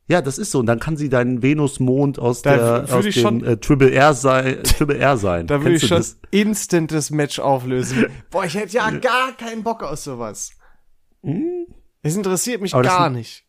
[0.07, 0.59] Ja, das ist so.
[0.61, 4.13] Und dann kann sie deinen Venus-Mond aus Da der aus dem schon- äh, Triple R
[4.15, 5.47] sein, Triple R sein.
[5.47, 6.19] Da würde ich schon das?
[6.31, 8.07] instant das Match auflösen.
[8.31, 10.51] Boah, ich hätte ja gar keinen Bock auf sowas.
[12.03, 12.79] Es interessiert mich Hm?
[12.81, 13.44] Aber gar nicht.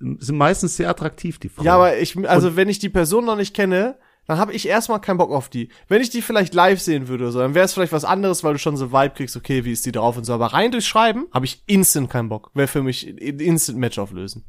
[0.00, 1.66] Sind meistens sehr attraktiv, die Frauen.
[1.66, 5.00] Ja, aber ich, also wenn ich die Person noch nicht kenne, dann habe ich erstmal
[5.00, 5.68] keinen Bock auf die.
[5.88, 8.42] Wenn ich die vielleicht live sehen würde oder so, dann wäre es vielleicht was anderes,
[8.44, 10.32] weil du schon so Vibe kriegst, okay, wie ist die drauf und so.
[10.32, 12.50] Aber rein durchs Schreiben habe ich instant keinen Bock.
[12.54, 14.44] Wäre für mich instant Match auflösen.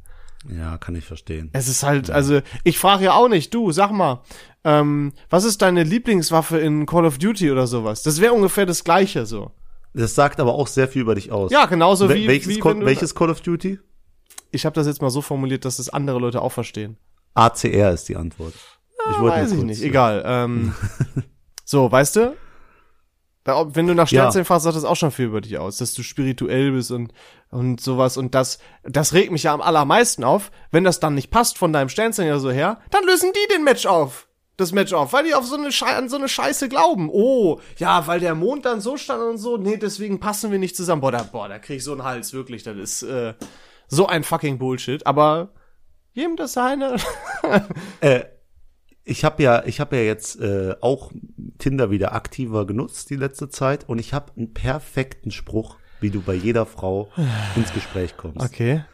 [0.48, 1.50] ja, kann ich verstehen.
[1.52, 4.22] Es ist halt, also ich frage ja auch nicht, du, sag mal,
[4.64, 8.02] ähm, was ist deine Lieblingswaffe in Call of Duty oder sowas?
[8.02, 9.50] Das wäre ungefähr das gleiche so.
[9.94, 11.50] Das sagt aber auch sehr viel über dich aus.
[11.52, 13.78] Ja, genauso Wel- wie, welches, wie Call, welches Call of Duty?
[14.50, 16.96] Ich habe das jetzt mal so formuliert, dass das andere Leute auch verstehen.
[17.34, 18.54] ACR ist die Antwort.
[19.10, 20.22] Ich wollte weiß ich nicht, äh, egal.
[20.24, 20.74] Ähm,
[21.64, 22.36] so, weißt du?
[23.44, 25.94] Da, Wenn du nach Sternzeichen fragst, sagt das auch schon viel über dich aus, dass
[25.94, 27.12] du spirituell bist und,
[27.50, 28.16] und sowas.
[28.16, 30.52] Und das, das regt mich ja am allermeisten auf.
[30.70, 33.64] Wenn das dann nicht passt von deinem Sternzeichen oder so her, dann lösen die den
[33.64, 34.28] Match auf.
[34.58, 37.08] Das Match auf, weil die auf so eine, Schei an so eine Scheiße glauben.
[37.10, 39.56] Oh, ja, weil der Mond dann so stand und so.
[39.56, 41.00] Nee, deswegen passen wir nicht zusammen.
[41.00, 42.62] Boah, da, boah, da krieg ich so einen Hals, wirklich.
[42.62, 43.34] Das ist äh,
[43.92, 45.06] so ein fucking Bullshit.
[45.06, 45.50] Aber
[46.12, 46.96] jedem das seine.
[48.00, 48.24] Äh,
[49.04, 51.10] ich habe ja, ich habe ja jetzt äh, auch
[51.58, 56.20] Tinder wieder aktiver genutzt die letzte Zeit und ich habe einen perfekten Spruch, wie du
[56.20, 57.10] bei jeder Frau
[57.56, 58.40] ins Gespräch kommst.
[58.40, 58.84] Okay.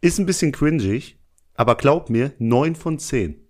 [0.00, 1.18] Ist ein bisschen cringig,
[1.54, 3.48] aber glaub mir, neun von zehn.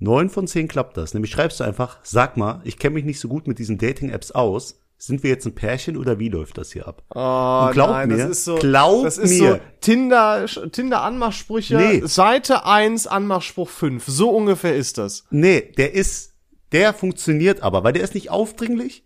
[0.00, 1.14] Neun von zehn klappt das.
[1.14, 4.32] Nämlich schreibst du einfach, sag mal, ich kenne mich nicht so gut mit diesen Dating-Apps
[4.32, 4.80] aus.
[5.02, 7.02] Sind wir jetzt ein Pärchen oder wie läuft das hier ab?
[7.14, 9.52] Oh, Und glaub nein, mir, das ist so, glaub das ist mir.
[9.54, 12.02] so Tinder, Tinder Anmachsprüche, Nee.
[12.04, 14.04] Seite 1, Anmachspruch 5.
[14.06, 15.24] So ungefähr ist das.
[15.30, 16.34] Nee, der ist,
[16.72, 19.02] der funktioniert aber, weil der ist nicht aufdringlich,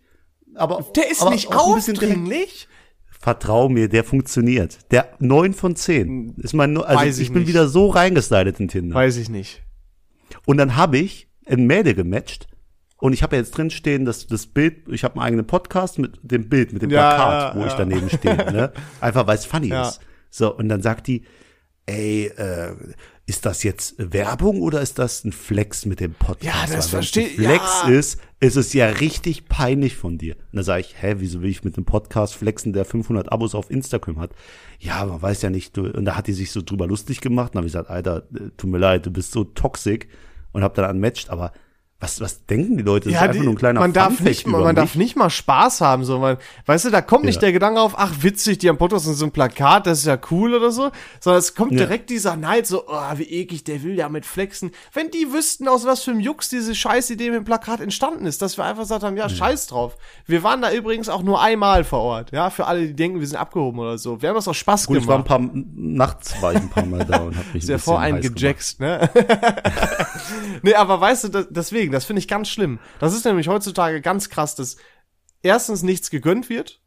[0.53, 2.67] aber Der ist aber nicht aufdringlich.
[3.17, 4.79] Vertrau mir, der funktioniert.
[4.91, 7.49] Der neun von zehn ist mein, also Weiß ich, ich bin nicht.
[7.49, 8.95] wieder so reingeslidet in Tinder.
[8.95, 9.63] Weiß ich nicht.
[10.45, 12.47] Und dann habe ich ein Mädel gematcht
[12.97, 15.99] und ich habe ja jetzt drin stehen, dass das Bild, ich habe einen eigenen Podcast
[15.99, 18.71] mit dem Bild, mit dem Ja, Plakat, ja, wo ich daneben stehe, ne?
[19.01, 19.99] Einfach weil es funny ist.
[20.29, 21.23] So, und dann sagt die,
[21.85, 22.73] ey, äh,
[23.27, 26.43] ist das jetzt Werbung oder ist das ein Flex mit dem Podcast?
[26.43, 27.89] Ja, das Weil wenn's versteh- ein Flex ja.
[27.89, 30.35] ist, ist es ja richtig peinlich von dir.
[30.35, 33.55] Und dann sage ich, hä, wieso will ich mit einem Podcast flexen, der 500 Abos
[33.55, 34.31] auf Instagram hat?
[34.79, 35.75] Ja, man weiß ja nicht.
[35.75, 37.49] Du, und da hat die sich so drüber lustig gemacht.
[37.51, 40.01] Und dann habe ich gesagt, Alter, äh, tut mir leid, du bist so toxisch.
[40.51, 41.29] Und habe dann unmatched.
[41.31, 41.51] Aber
[42.05, 43.09] was, was denken die Leute?
[43.09, 44.75] Das ist einfach die- nur ein kleiner man darf nicht, man, mich.
[44.75, 46.37] darf nicht mal Spaß haben, so, man,
[46.67, 47.41] weißt du, da kommt nicht Ja.
[47.41, 50.17] der Gedanke auf, ach, witzig, die haben Podcast und so ein Plakat, das ist ja
[50.31, 51.79] cool oder so, sondern es kommt Ja.
[51.79, 54.71] direkt dieser Neid, so, oh, wie eklig, der will ja mit flexen.
[54.93, 58.41] Wenn die wüssten, aus was für einem Jux diese Scheißidee mit dem Plakat entstanden ist,
[58.41, 59.97] dass wir einfach gesagt haben, ja, scheiß drauf.
[60.27, 63.27] Wir waren da übrigens auch nur einmal vor Ort, ja, für alle, die denken, wir
[63.27, 64.21] sind abgehoben oder so.
[64.21, 65.51] Wir haben das auch Spaß Gut, ich war ein gemacht.
[65.51, 67.99] paar, nachts war ich ein paar Mal da und habe mich ein Sehr bisschen vor
[67.99, 68.35] einen gemacht.
[68.37, 69.09] gejackst, ne?
[70.61, 72.79] nee, aber weißt du, das, deswegen, das finde ich ganz schlimm.
[72.99, 74.77] Das ist nämlich heutzutage ganz krass, dass
[75.41, 76.81] erstens nichts gegönnt wird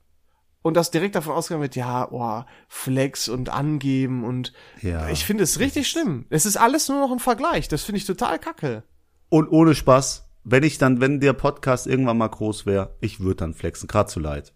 [0.62, 4.52] und dass direkt davon ausgegangen wird, ja, oh, Flex und angeben und
[4.82, 5.09] Ja.
[5.09, 6.26] ich finde es richtig schlimm.
[6.30, 7.68] Es ist alles nur noch ein Vergleich.
[7.68, 8.82] Das finde ich total kacke.
[9.28, 13.36] Und ohne Spaß, wenn ich dann, wenn der Podcast irgendwann mal groß wäre, ich würde
[13.36, 14.54] dann flexen, grad zu leid.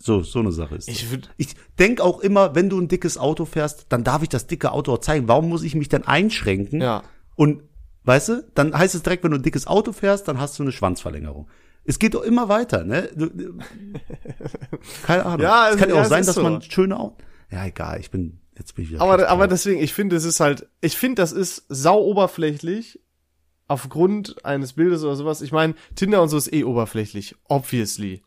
[0.00, 0.88] So, so eine Sache ist.
[0.88, 4.28] Ich würd- ich denk auch immer, wenn du ein dickes Auto fährst, dann darf ich
[4.28, 5.26] das dicke Auto auch zeigen.
[5.26, 6.80] Warum muss ich mich dann einschränken?
[6.80, 7.02] Ja.
[7.34, 7.62] Und,
[8.08, 10.62] weißt du, dann heißt es direkt, wenn du ein dickes Auto fährst, dann hast du
[10.64, 11.48] eine Schwanzverlängerung.
[11.84, 13.08] Es geht doch immer weiter, ne?
[15.04, 15.40] Keine Ahnung.
[15.40, 16.42] Ja, es kann also, ja auch es sein, dass so.
[16.42, 17.18] man schöne Autos.
[17.50, 19.00] Ja, egal, ich bin, jetzt bin ich wieder.
[19.00, 23.00] Aber, aber deswegen, ich finde, es ist halt, ich finde, das ist sau oberflächlich
[23.68, 25.42] aufgrund eines Bildes oder sowas.
[25.42, 28.22] Ich meine, Tinder und so ist eh oberflächlich, obviously.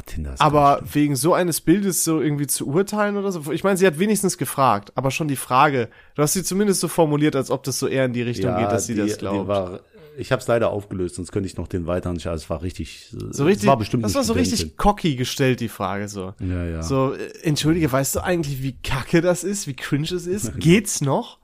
[0.00, 3.52] Ist Aber wegen so eines Bildes so irgendwie zu urteilen oder so.
[3.52, 5.88] Ich meine, sie hat wenigstens gefragt, aber schon die Frage.
[6.14, 8.72] Du hast sie zumindest so formuliert, als ob das so eher in die Richtung geht,
[8.72, 9.48] dass sie die, das glaubt.
[9.48, 9.80] War,
[10.16, 12.16] ich habe es leider aufgelöst, sonst könnte ich noch den weiteren.
[12.16, 13.08] Ja, es war richtig.
[13.10, 16.34] so richtig, es war bestimmt das war so richtig cocky gestellt, die Frage so.
[16.40, 16.82] Ja, ja.
[16.82, 20.52] So, äh, entschuldige, weißt du eigentlich, wie kacke das ist, wie cringe es ist?
[20.58, 21.38] Geht's noch?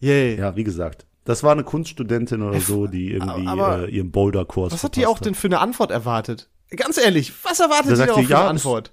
[0.00, 0.36] Yay.
[0.36, 4.72] Ja, wie gesagt, das war eine Kunststudentin oder so, die irgendwie aber äh, ihren Boulder-Kurs.
[4.72, 6.48] Was hat die auch denn für eine Antwort erwartet?
[6.76, 8.92] Ganz ehrlich, was erwartet für ja, eine das- Antwort?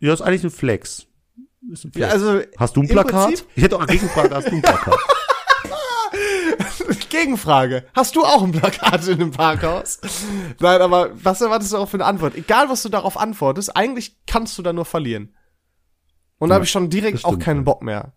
[0.00, 1.06] Ja, ist eigentlich ein Flex.
[1.72, 2.12] Ist ein Ja, Flex.
[2.12, 3.26] also hast du ein Plakat?
[3.28, 4.98] Prinzip- Ich hätte auch eine Gegenfrage, hast du ein Plakat?
[7.10, 7.84] Gegenfrage.
[7.94, 10.00] Hast du auch ein Plakat in einem Parkhaus?
[10.60, 12.34] Nein, aber was erwartest du auch für eine Antwort?
[12.34, 15.34] Egal, was du darauf antwortest, eigentlich kannst du da nur verlieren.
[16.38, 17.62] Und da Ja, habe ich schon direkt auch keinen ja.
[17.62, 18.12] Bock mehr.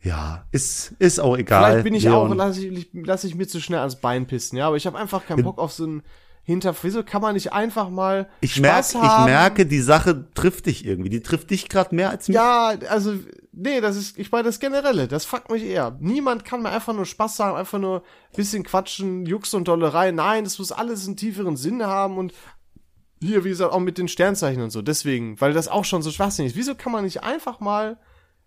[0.00, 1.70] ja, ist, ist auch egal.
[1.72, 2.32] Vielleicht bin ich Leon.
[2.32, 4.98] auch, lass ich, lass ich mir zu schnell ans Bein pissen, ja, aber ich habe
[4.98, 6.02] einfach keinen Bock auf so ein
[6.44, 6.74] Hinter.
[6.82, 9.24] Wieso kann man nicht einfach mal ich merke, Spaß ich haben?
[9.26, 11.08] merke, die Sache trifft dich irgendwie.
[11.08, 12.34] Die trifft dich gerade mehr als mich.
[12.34, 13.14] Ja, also,
[13.52, 15.96] nee, das ist, ich meine das Generelle, das fuckt mich eher.
[16.00, 18.02] Niemand kann mir einfach nur Spaß haben, einfach nur
[18.34, 20.10] bisschen quatschen, Jux und Dollerei.
[20.10, 22.34] Nein, das muss alles einen tieferen Sinn haben und
[23.20, 24.82] hier, wie gesagt, auch mit den Sternzeichen und so.
[24.82, 26.58] Deswegen, weil das auch schon so schwachsinnig ist.
[26.58, 27.98] Wieso kann man nicht einfach mal,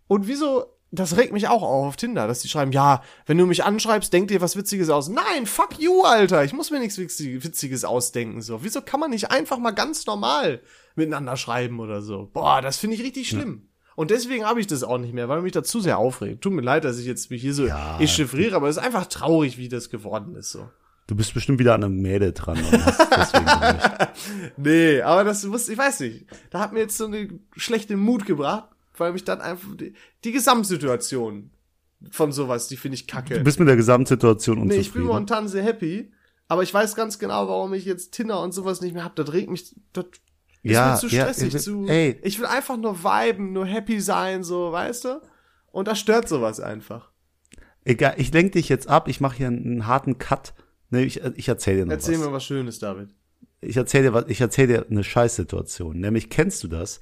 [0.08, 3.46] und wieso, das regt mich auch auf auf Tinder, dass die schreiben, ja, wenn du
[3.46, 5.10] mich anschreibst, denk dir was Witziges aus.
[5.10, 6.44] Nein, fuck you, Alter.
[6.46, 8.64] Ich muss mir nichts Witzi- Witziges ausdenken, so.
[8.64, 10.62] Wieso kann man nicht einfach mal ganz normal
[10.96, 12.30] miteinander schreiben oder so?
[12.34, 13.70] Boah, das finde ich richtig schlimm.
[13.98, 16.42] Und deswegen habe ich das auch nicht mehr, weil mich das zu sehr aufregt.
[16.42, 17.98] Tut mir leid, dass ich jetzt mich hier so Ja.
[18.00, 20.70] echauffiere, aber es ist einfach traurig, wie das geworden ist, so.
[21.08, 22.58] Du bist bestimmt wieder an einem Mädel dran.
[24.58, 26.26] Nee, aber das muss, ich weiß nicht.
[26.50, 28.70] Da hat mir jetzt so eine schlechte Mut gebracht,
[29.00, 29.94] weil mich dann einfach die,
[30.24, 31.52] die Gesamtsituation
[32.12, 33.38] von sowas, die finde ich kacke.
[33.38, 34.88] Du bist mit der Gesamtsituation nee, unzufrieden.
[34.88, 36.12] ich bin momentan sehr happy,
[36.48, 39.16] aber ich weiß ganz genau, warum ich jetzt Tinder und sowas nicht mehr hab.
[39.16, 42.46] Das regt mich, das ist ja, mir zu ja, stressig, ey, zu, ey, ich will
[42.46, 45.22] einfach nur viben, nur happy sein, so, weißt du?
[45.72, 47.12] Und da stört sowas einfach.
[47.84, 50.54] egal, ich lenk dich jetzt ab, ich mache hier einen, harten Cut.
[50.90, 52.26] Nee, ich, ich erzähl dir noch Erzähl was.
[52.26, 53.10] mir was Schönes, David.
[53.62, 56.00] Ich erzähl dir was, ich erzähl dir eine Scheißsituation.
[56.00, 57.02] Nämlich kennst du das,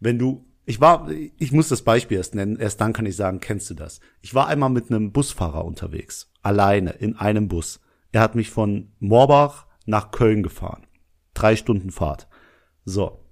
[0.00, 3.38] wenn du ich war, ich muss das Beispiel erst nennen, erst dann kann ich sagen,
[3.38, 4.00] kennst du das?
[4.20, 7.80] Ich war einmal mit einem Busfahrer unterwegs, alleine, in einem Bus.
[8.10, 10.86] Er hat mich von Moorbach nach Köln gefahren.
[11.34, 12.26] Drei Stunden Fahrt.
[12.84, 13.22] So.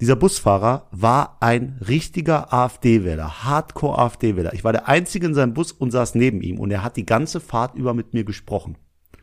[0.00, 4.52] Dieser Busfahrer war ein richtiger AfD-Wähler, Hardcore-AfD-Wähler.
[4.52, 7.06] Ich war der Einzige in seinem Bus und saß neben ihm und er hat die
[7.06, 8.76] ganze Fahrt über mit mir gesprochen.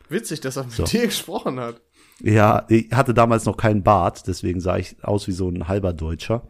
[0.08, 0.84] Witzig, dass er mit So.
[0.84, 1.80] dir gesprochen hat.
[2.20, 5.92] Ja, ich hatte damals noch keinen Bart, deswegen sah ich aus wie so ein halber
[5.92, 6.46] Deutscher.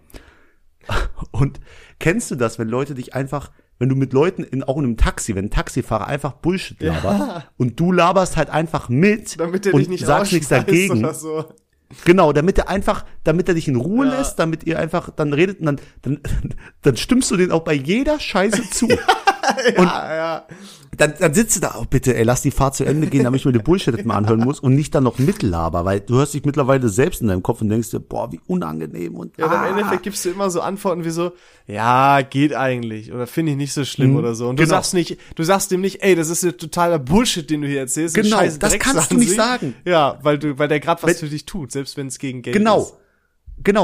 [1.30, 1.61] Und
[1.99, 4.97] kennst du das, wenn Leute dich einfach, wenn du mit Leuten in auch in einem
[4.97, 9.74] Taxi, wenn ein Taxifahrer einfach Bullshit labert und du laberst halt einfach mit Damit er
[9.74, 10.99] und dich nicht sagst nichts dagegen.
[11.01, 11.45] Oder so.
[12.05, 14.18] Genau, damit er einfach, damit er dich in Ruhe Ja.
[14.18, 16.20] lässt, damit ihr einfach dann redet und dann, dann,
[16.82, 18.89] dann stimmst du den auch bei jeder Scheiße zu.
[18.89, 18.97] Ja,
[19.76, 20.47] ja.
[20.97, 23.40] dann, dann sitzt du da, oh bitte, ey, lass die Fahrt zu Ende gehen, damit
[23.40, 26.34] ich mir den Bullshit mehr anhören muss und nicht dann noch mitlaber, weil du hörst
[26.34, 29.53] dich mittlerweile selbst in deinem Kopf und denkst dir, boah, wie unangenehm und Ja, und
[29.53, 29.66] im ah.
[29.68, 31.32] Endeffekt gibst du immer so Antworten wie so,
[31.66, 34.49] ja, geht eigentlich oder finde ich nicht so schlimm Mhm, oder so.
[34.49, 34.76] Und du genau.
[34.76, 37.80] sagst nicht, du sagst dem nicht, ey, das ist ja totaler Bullshit, den du hier
[37.80, 38.14] erzählst.
[38.14, 39.74] Genau, das kannst du nicht sagen.
[39.84, 42.42] Ja, weil du, weil der grad was Wenn- für dich tut, selbst wenn es gegen
[42.42, 42.80] Geld Genau.
[42.82, 42.88] ist.
[42.90, 42.99] Genau,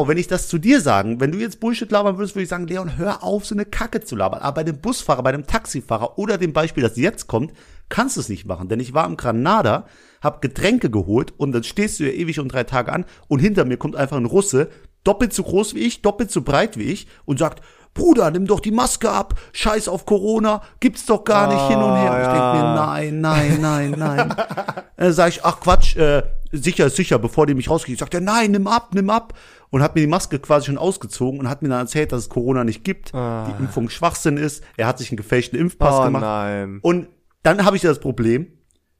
[0.08, 2.66] wenn ich das zu dir sagen, wenn du jetzt Bullshit labern würdest, würde ich sagen,
[2.66, 4.40] Leon, hör auf, so eine Kacke zu labern.
[4.40, 7.52] Aber bei dem Busfahrer, bei dem Taxifahrer oder dem Beispiel, das jetzt kommt,
[7.88, 8.68] kannst du es nicht machen.
[8.68, 9.86] Denn ich war im Granada,
[10.20, 13.64] hab Getränke geholt und dann stehst du ja ewig und drei Tage an und hinter
[13.64, 14.68] mir kommt einfach ein Russe,
[15.04, 17.62] doppelt so groß wie ich, doppelt so breit wie ich und sagt,
[17.92, 21.96] Bruder, nimm doch die Maske ab, scheiß auf Corona, gibt's doch gar nicht hin und
[21.96, 22.12] her.
[22.12, 22.86] Und ich denk mir, ja.
[22.86, 24.34] nein, nein, nein, nein.
[24.96, 26.22] Äh, sag ich, ach Quatsch, äh,
[26.52, 27.98] sicher ist sicher, bevor die mich rauskriegen.
[27.98, 29.34] Sagt er, nein, nimm ab, nimm ab.
[29.70, 32.28] Und hat mir die Maske quasi schon ausgezogen und hat mir dann erzählt, dass es
[32.28, 34.64] Corona nicht gibt, die Impfung Schwachsinn ist.
[34.76, 36.00] Er hat sich einen gefälschten Impfpass Ah.
[36.02, 36.22] Oh gemacht.
[36.22, 36.78] nein.
[36.82, 37.08] Und
[37.44, 38.48] dann habe ich das Problem,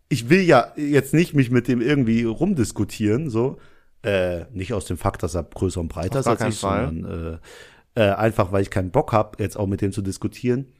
[0.08, 3.58] ich will ja jetzt nicht mich mit dem irgendwie rumdiskutieren, so.
[4.02, 6.86] Äh, nicht aus dem Fakt, dass er größer und breiter ist als ich, Fall.
[6.86, 7.40] sondern
[7.96, 10.72] äh, äh, einfach, weil ich keinen Bock hab, jetzt auch mit dem zu diskutieren.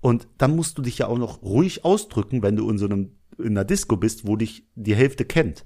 [0.00, 3.12] Und dann musst du dich ja auch noch ruhig ausdrücken, wenn du in so einem
[3.38, 5.64] in einer Disco bist, wo dich die Hälfte kennt.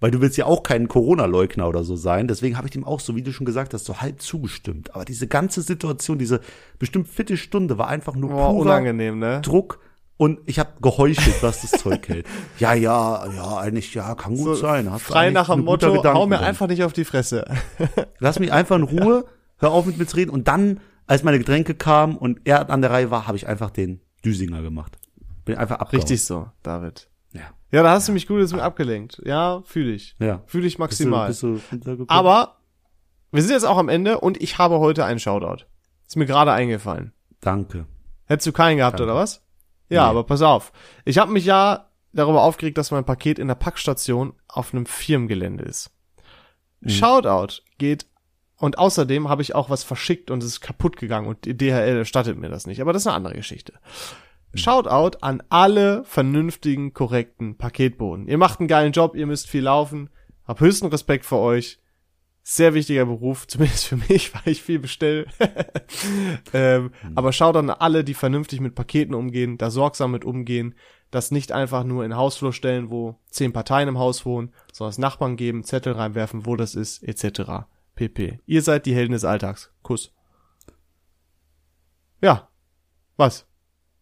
[0.00, 2.28] Weil du willst ja auch kein Corona-Leugner oder so sein.
[2.28, 4.94] Deswegen habe ich dem auch, so wie du schon gesagt hast, so halb zugestimmt.
[4.94, 6.40] Aber diese ganze Situation, diese
[6.78, 9.40] bestimmt vierte Stunde war einfach nur Boah, purer unangenehm, ne?
[9.42, 9.80] Druck.
[10.16, 12.26] Und ich habe geheuchelt, was das Zeug hält.
[12.58, 14.90] Ja, ja, ja, eigentlich, ja, kann gut So, sein.
[14.90, 16.46] Hast Frei nach dem Motto, hau mir drin.
[16.46, 17.44] einfach nicht auf die Fresse.
[18.18, 19.26] Lass mich einfach in Ruhe,
[19.58, 20.30] hör auf mit mir zu reden.
[20.30, 23.70] Und dann, als meine Getränke kamen und er an der Reihe war, habe ich einfach
[23.70, 24.98] den Düsinger gemacht.
[25.44, 26.02] Bin einfach abgehauen.
[26.02, 27.08] Richtig so, David.
[27.32, 27.42] Ja.
[27.70, 29.20] Ja, da hast du mich gut jetzt mit abgelenkt.
[29.24, 30.16] Ja, fühle ich.
[30.18, 30.42] Ja.
[30.46, 31.28] Fühle ich maximal.
[31.28, 32.04] Bist du, bist du?
[32.08, 32.56] Aber
[33.30, 35.64] wir sind jetzt auch am Ende und ich habe heute einen Shoutout.
[36.06, 37.12] Ist mir gerade eingefallen.
[37.40, 37.86] Danke.
[38.24, 39.12] Hättest du keinen gehabt, Danke.
[39.12, 39.44] oder was?
[39.90, 40.10] Ja, Nee.
[40.10, 40.72] aber pass auf.
[41.04, 45.64] Ich habe mich ja darüber aufgeregt, dass mein Paket in der Packstation auf einem Firmengelände
[45.64, 45.90] ist.
[46.80, 46.88] Mhm.
[46.90, 48.06] Shoutout geht
[48.56, 51.98] und außerdem habe ich auch was verschickt und es ist kaputt gegangen und die DHL
[51.98, 52.80] erstattet mir das nicht.
[52.80, 53.74] Aber das ist eine andere Geschichte.
[54.52, 54.58] Mhm.
[54.58, 58.28] Shoutout an alle vernünftigen, korrekten Paketboten.
[58.28, 60.10] Ihr macht einen geilen Job, ihr müsst viel laufen.
[60.44, 61.78] Hab höchsten Respekt für euch.
[62.42, 65.26] Sehr wichtiger Beruf, zumindest für mich, weil ich viel bestell.
[66.54, 70.74] ähm, Aber schaut an alle, die vernünftig mit Paketen umgehen, da sorgsam mit umgehen,
[71.10, 74.98] das nicht einfach nur in Hausflur stellen, wo zehn Parteien im Haus wohnen, sondern es
[74.98, 77.66] Nachbarn geben, Zettel reinwerfen, wo das ist, etc.
[77.94, 78.40] pp.
[78.46, 79.70] Ihr seid die Helden des Alltags.
[79.82, 80.14] Kuss.
[82.22, 82.48] Ja.
[83.16, 83.46] Was?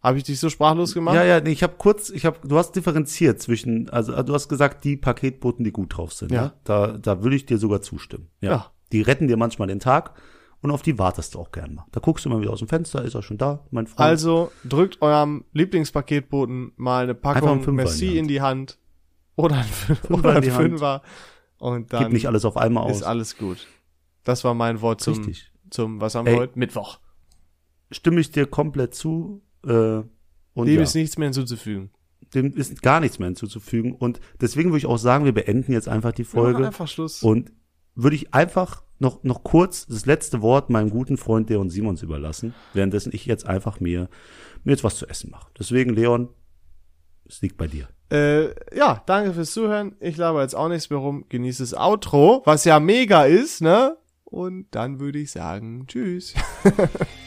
[0.07, 1.17] Habe ich dich so sprachlos gemacht?
[1.17, 4.49] Ja, ja, nee, ich habe kurz, ich habe, du hast differenziert zwischen, also du hast
[4.49, 6.31] gesagt, die Paketboten, die gut drauf sind.
[6.31, 6.43] Ja.
[6.43, 6.55] Ja.
[6.63, 8.29] Da, da würde ich dir sogar zustimmen.
[8.41, 8.51] Ja.
[8.51, 8.73] Ja.
[8.93, 10.15] Die retten dir manchmal den Tag
[10.61, 11.87] und auf die wartest du auch gern mal.
[11.91, 13.99] Da guckst du mal wieder aus dem Fenster, ist er schon da, mein Freund.
[14.01, 18.79] Also drückt eurem Lieblingspaketboten mal eine Packung Fünfer Merci in die in die Hand
[19.35, 20.51] oder ein, Fün- Fünfer oder in ein.
[20.53, 21.03] Fünfer
[21.59, 22.99] und dann Gib nicht alles auf einmal aus.
[22.99, 23.67] ist alles gut.
[24.23, 25.51] Das war mein Wort zum, Richtig.
[25.71, 26.39] zum was haben wir Ey.
[26.39, 26.59] heute?
[26.59, 27.01] Mittwoch.
[27.91, 29.43] Stimme ich dir komplett zu.
[29.67, 30.03] Äh,
[30.55, 31.91] und Dem ja, ist nichts mehr hinzuzufügen.
[32.35, 33.93] dem ist gar nichts mehr hinzuzufügen.
[33.93, 36.67] Und deswegen würde ich auch sagen, wir beenden jetzt einfach die Folge.
[36.67, 37.23] einfach Schluss.
[37.23, 37.53] Und
[37.95, 42.55] würde ich einfach noch, noch kurz das letzte Wort meinem guten Freund Leon Simons überlassen,
[42.73, 44.09] währenddessen ich jetzt einfach mir,
[44.65, 45.51] mir jetzt was zu essen mache.
[45.59, 46.29] Deswegen, Leon,
[47.29, 47.89] es liegt bei dir.
[48.11, 49.97] Äh, ja, danke fürs Zuhören.
[50.01, 51.25] Ich laber jetzt auch nichts mehr rum.
[51.29, 53.97] Genieß das Outro, was ja mega ist, ne?
[54.25, 56.35] Und dann würde ich sagen, tschüss.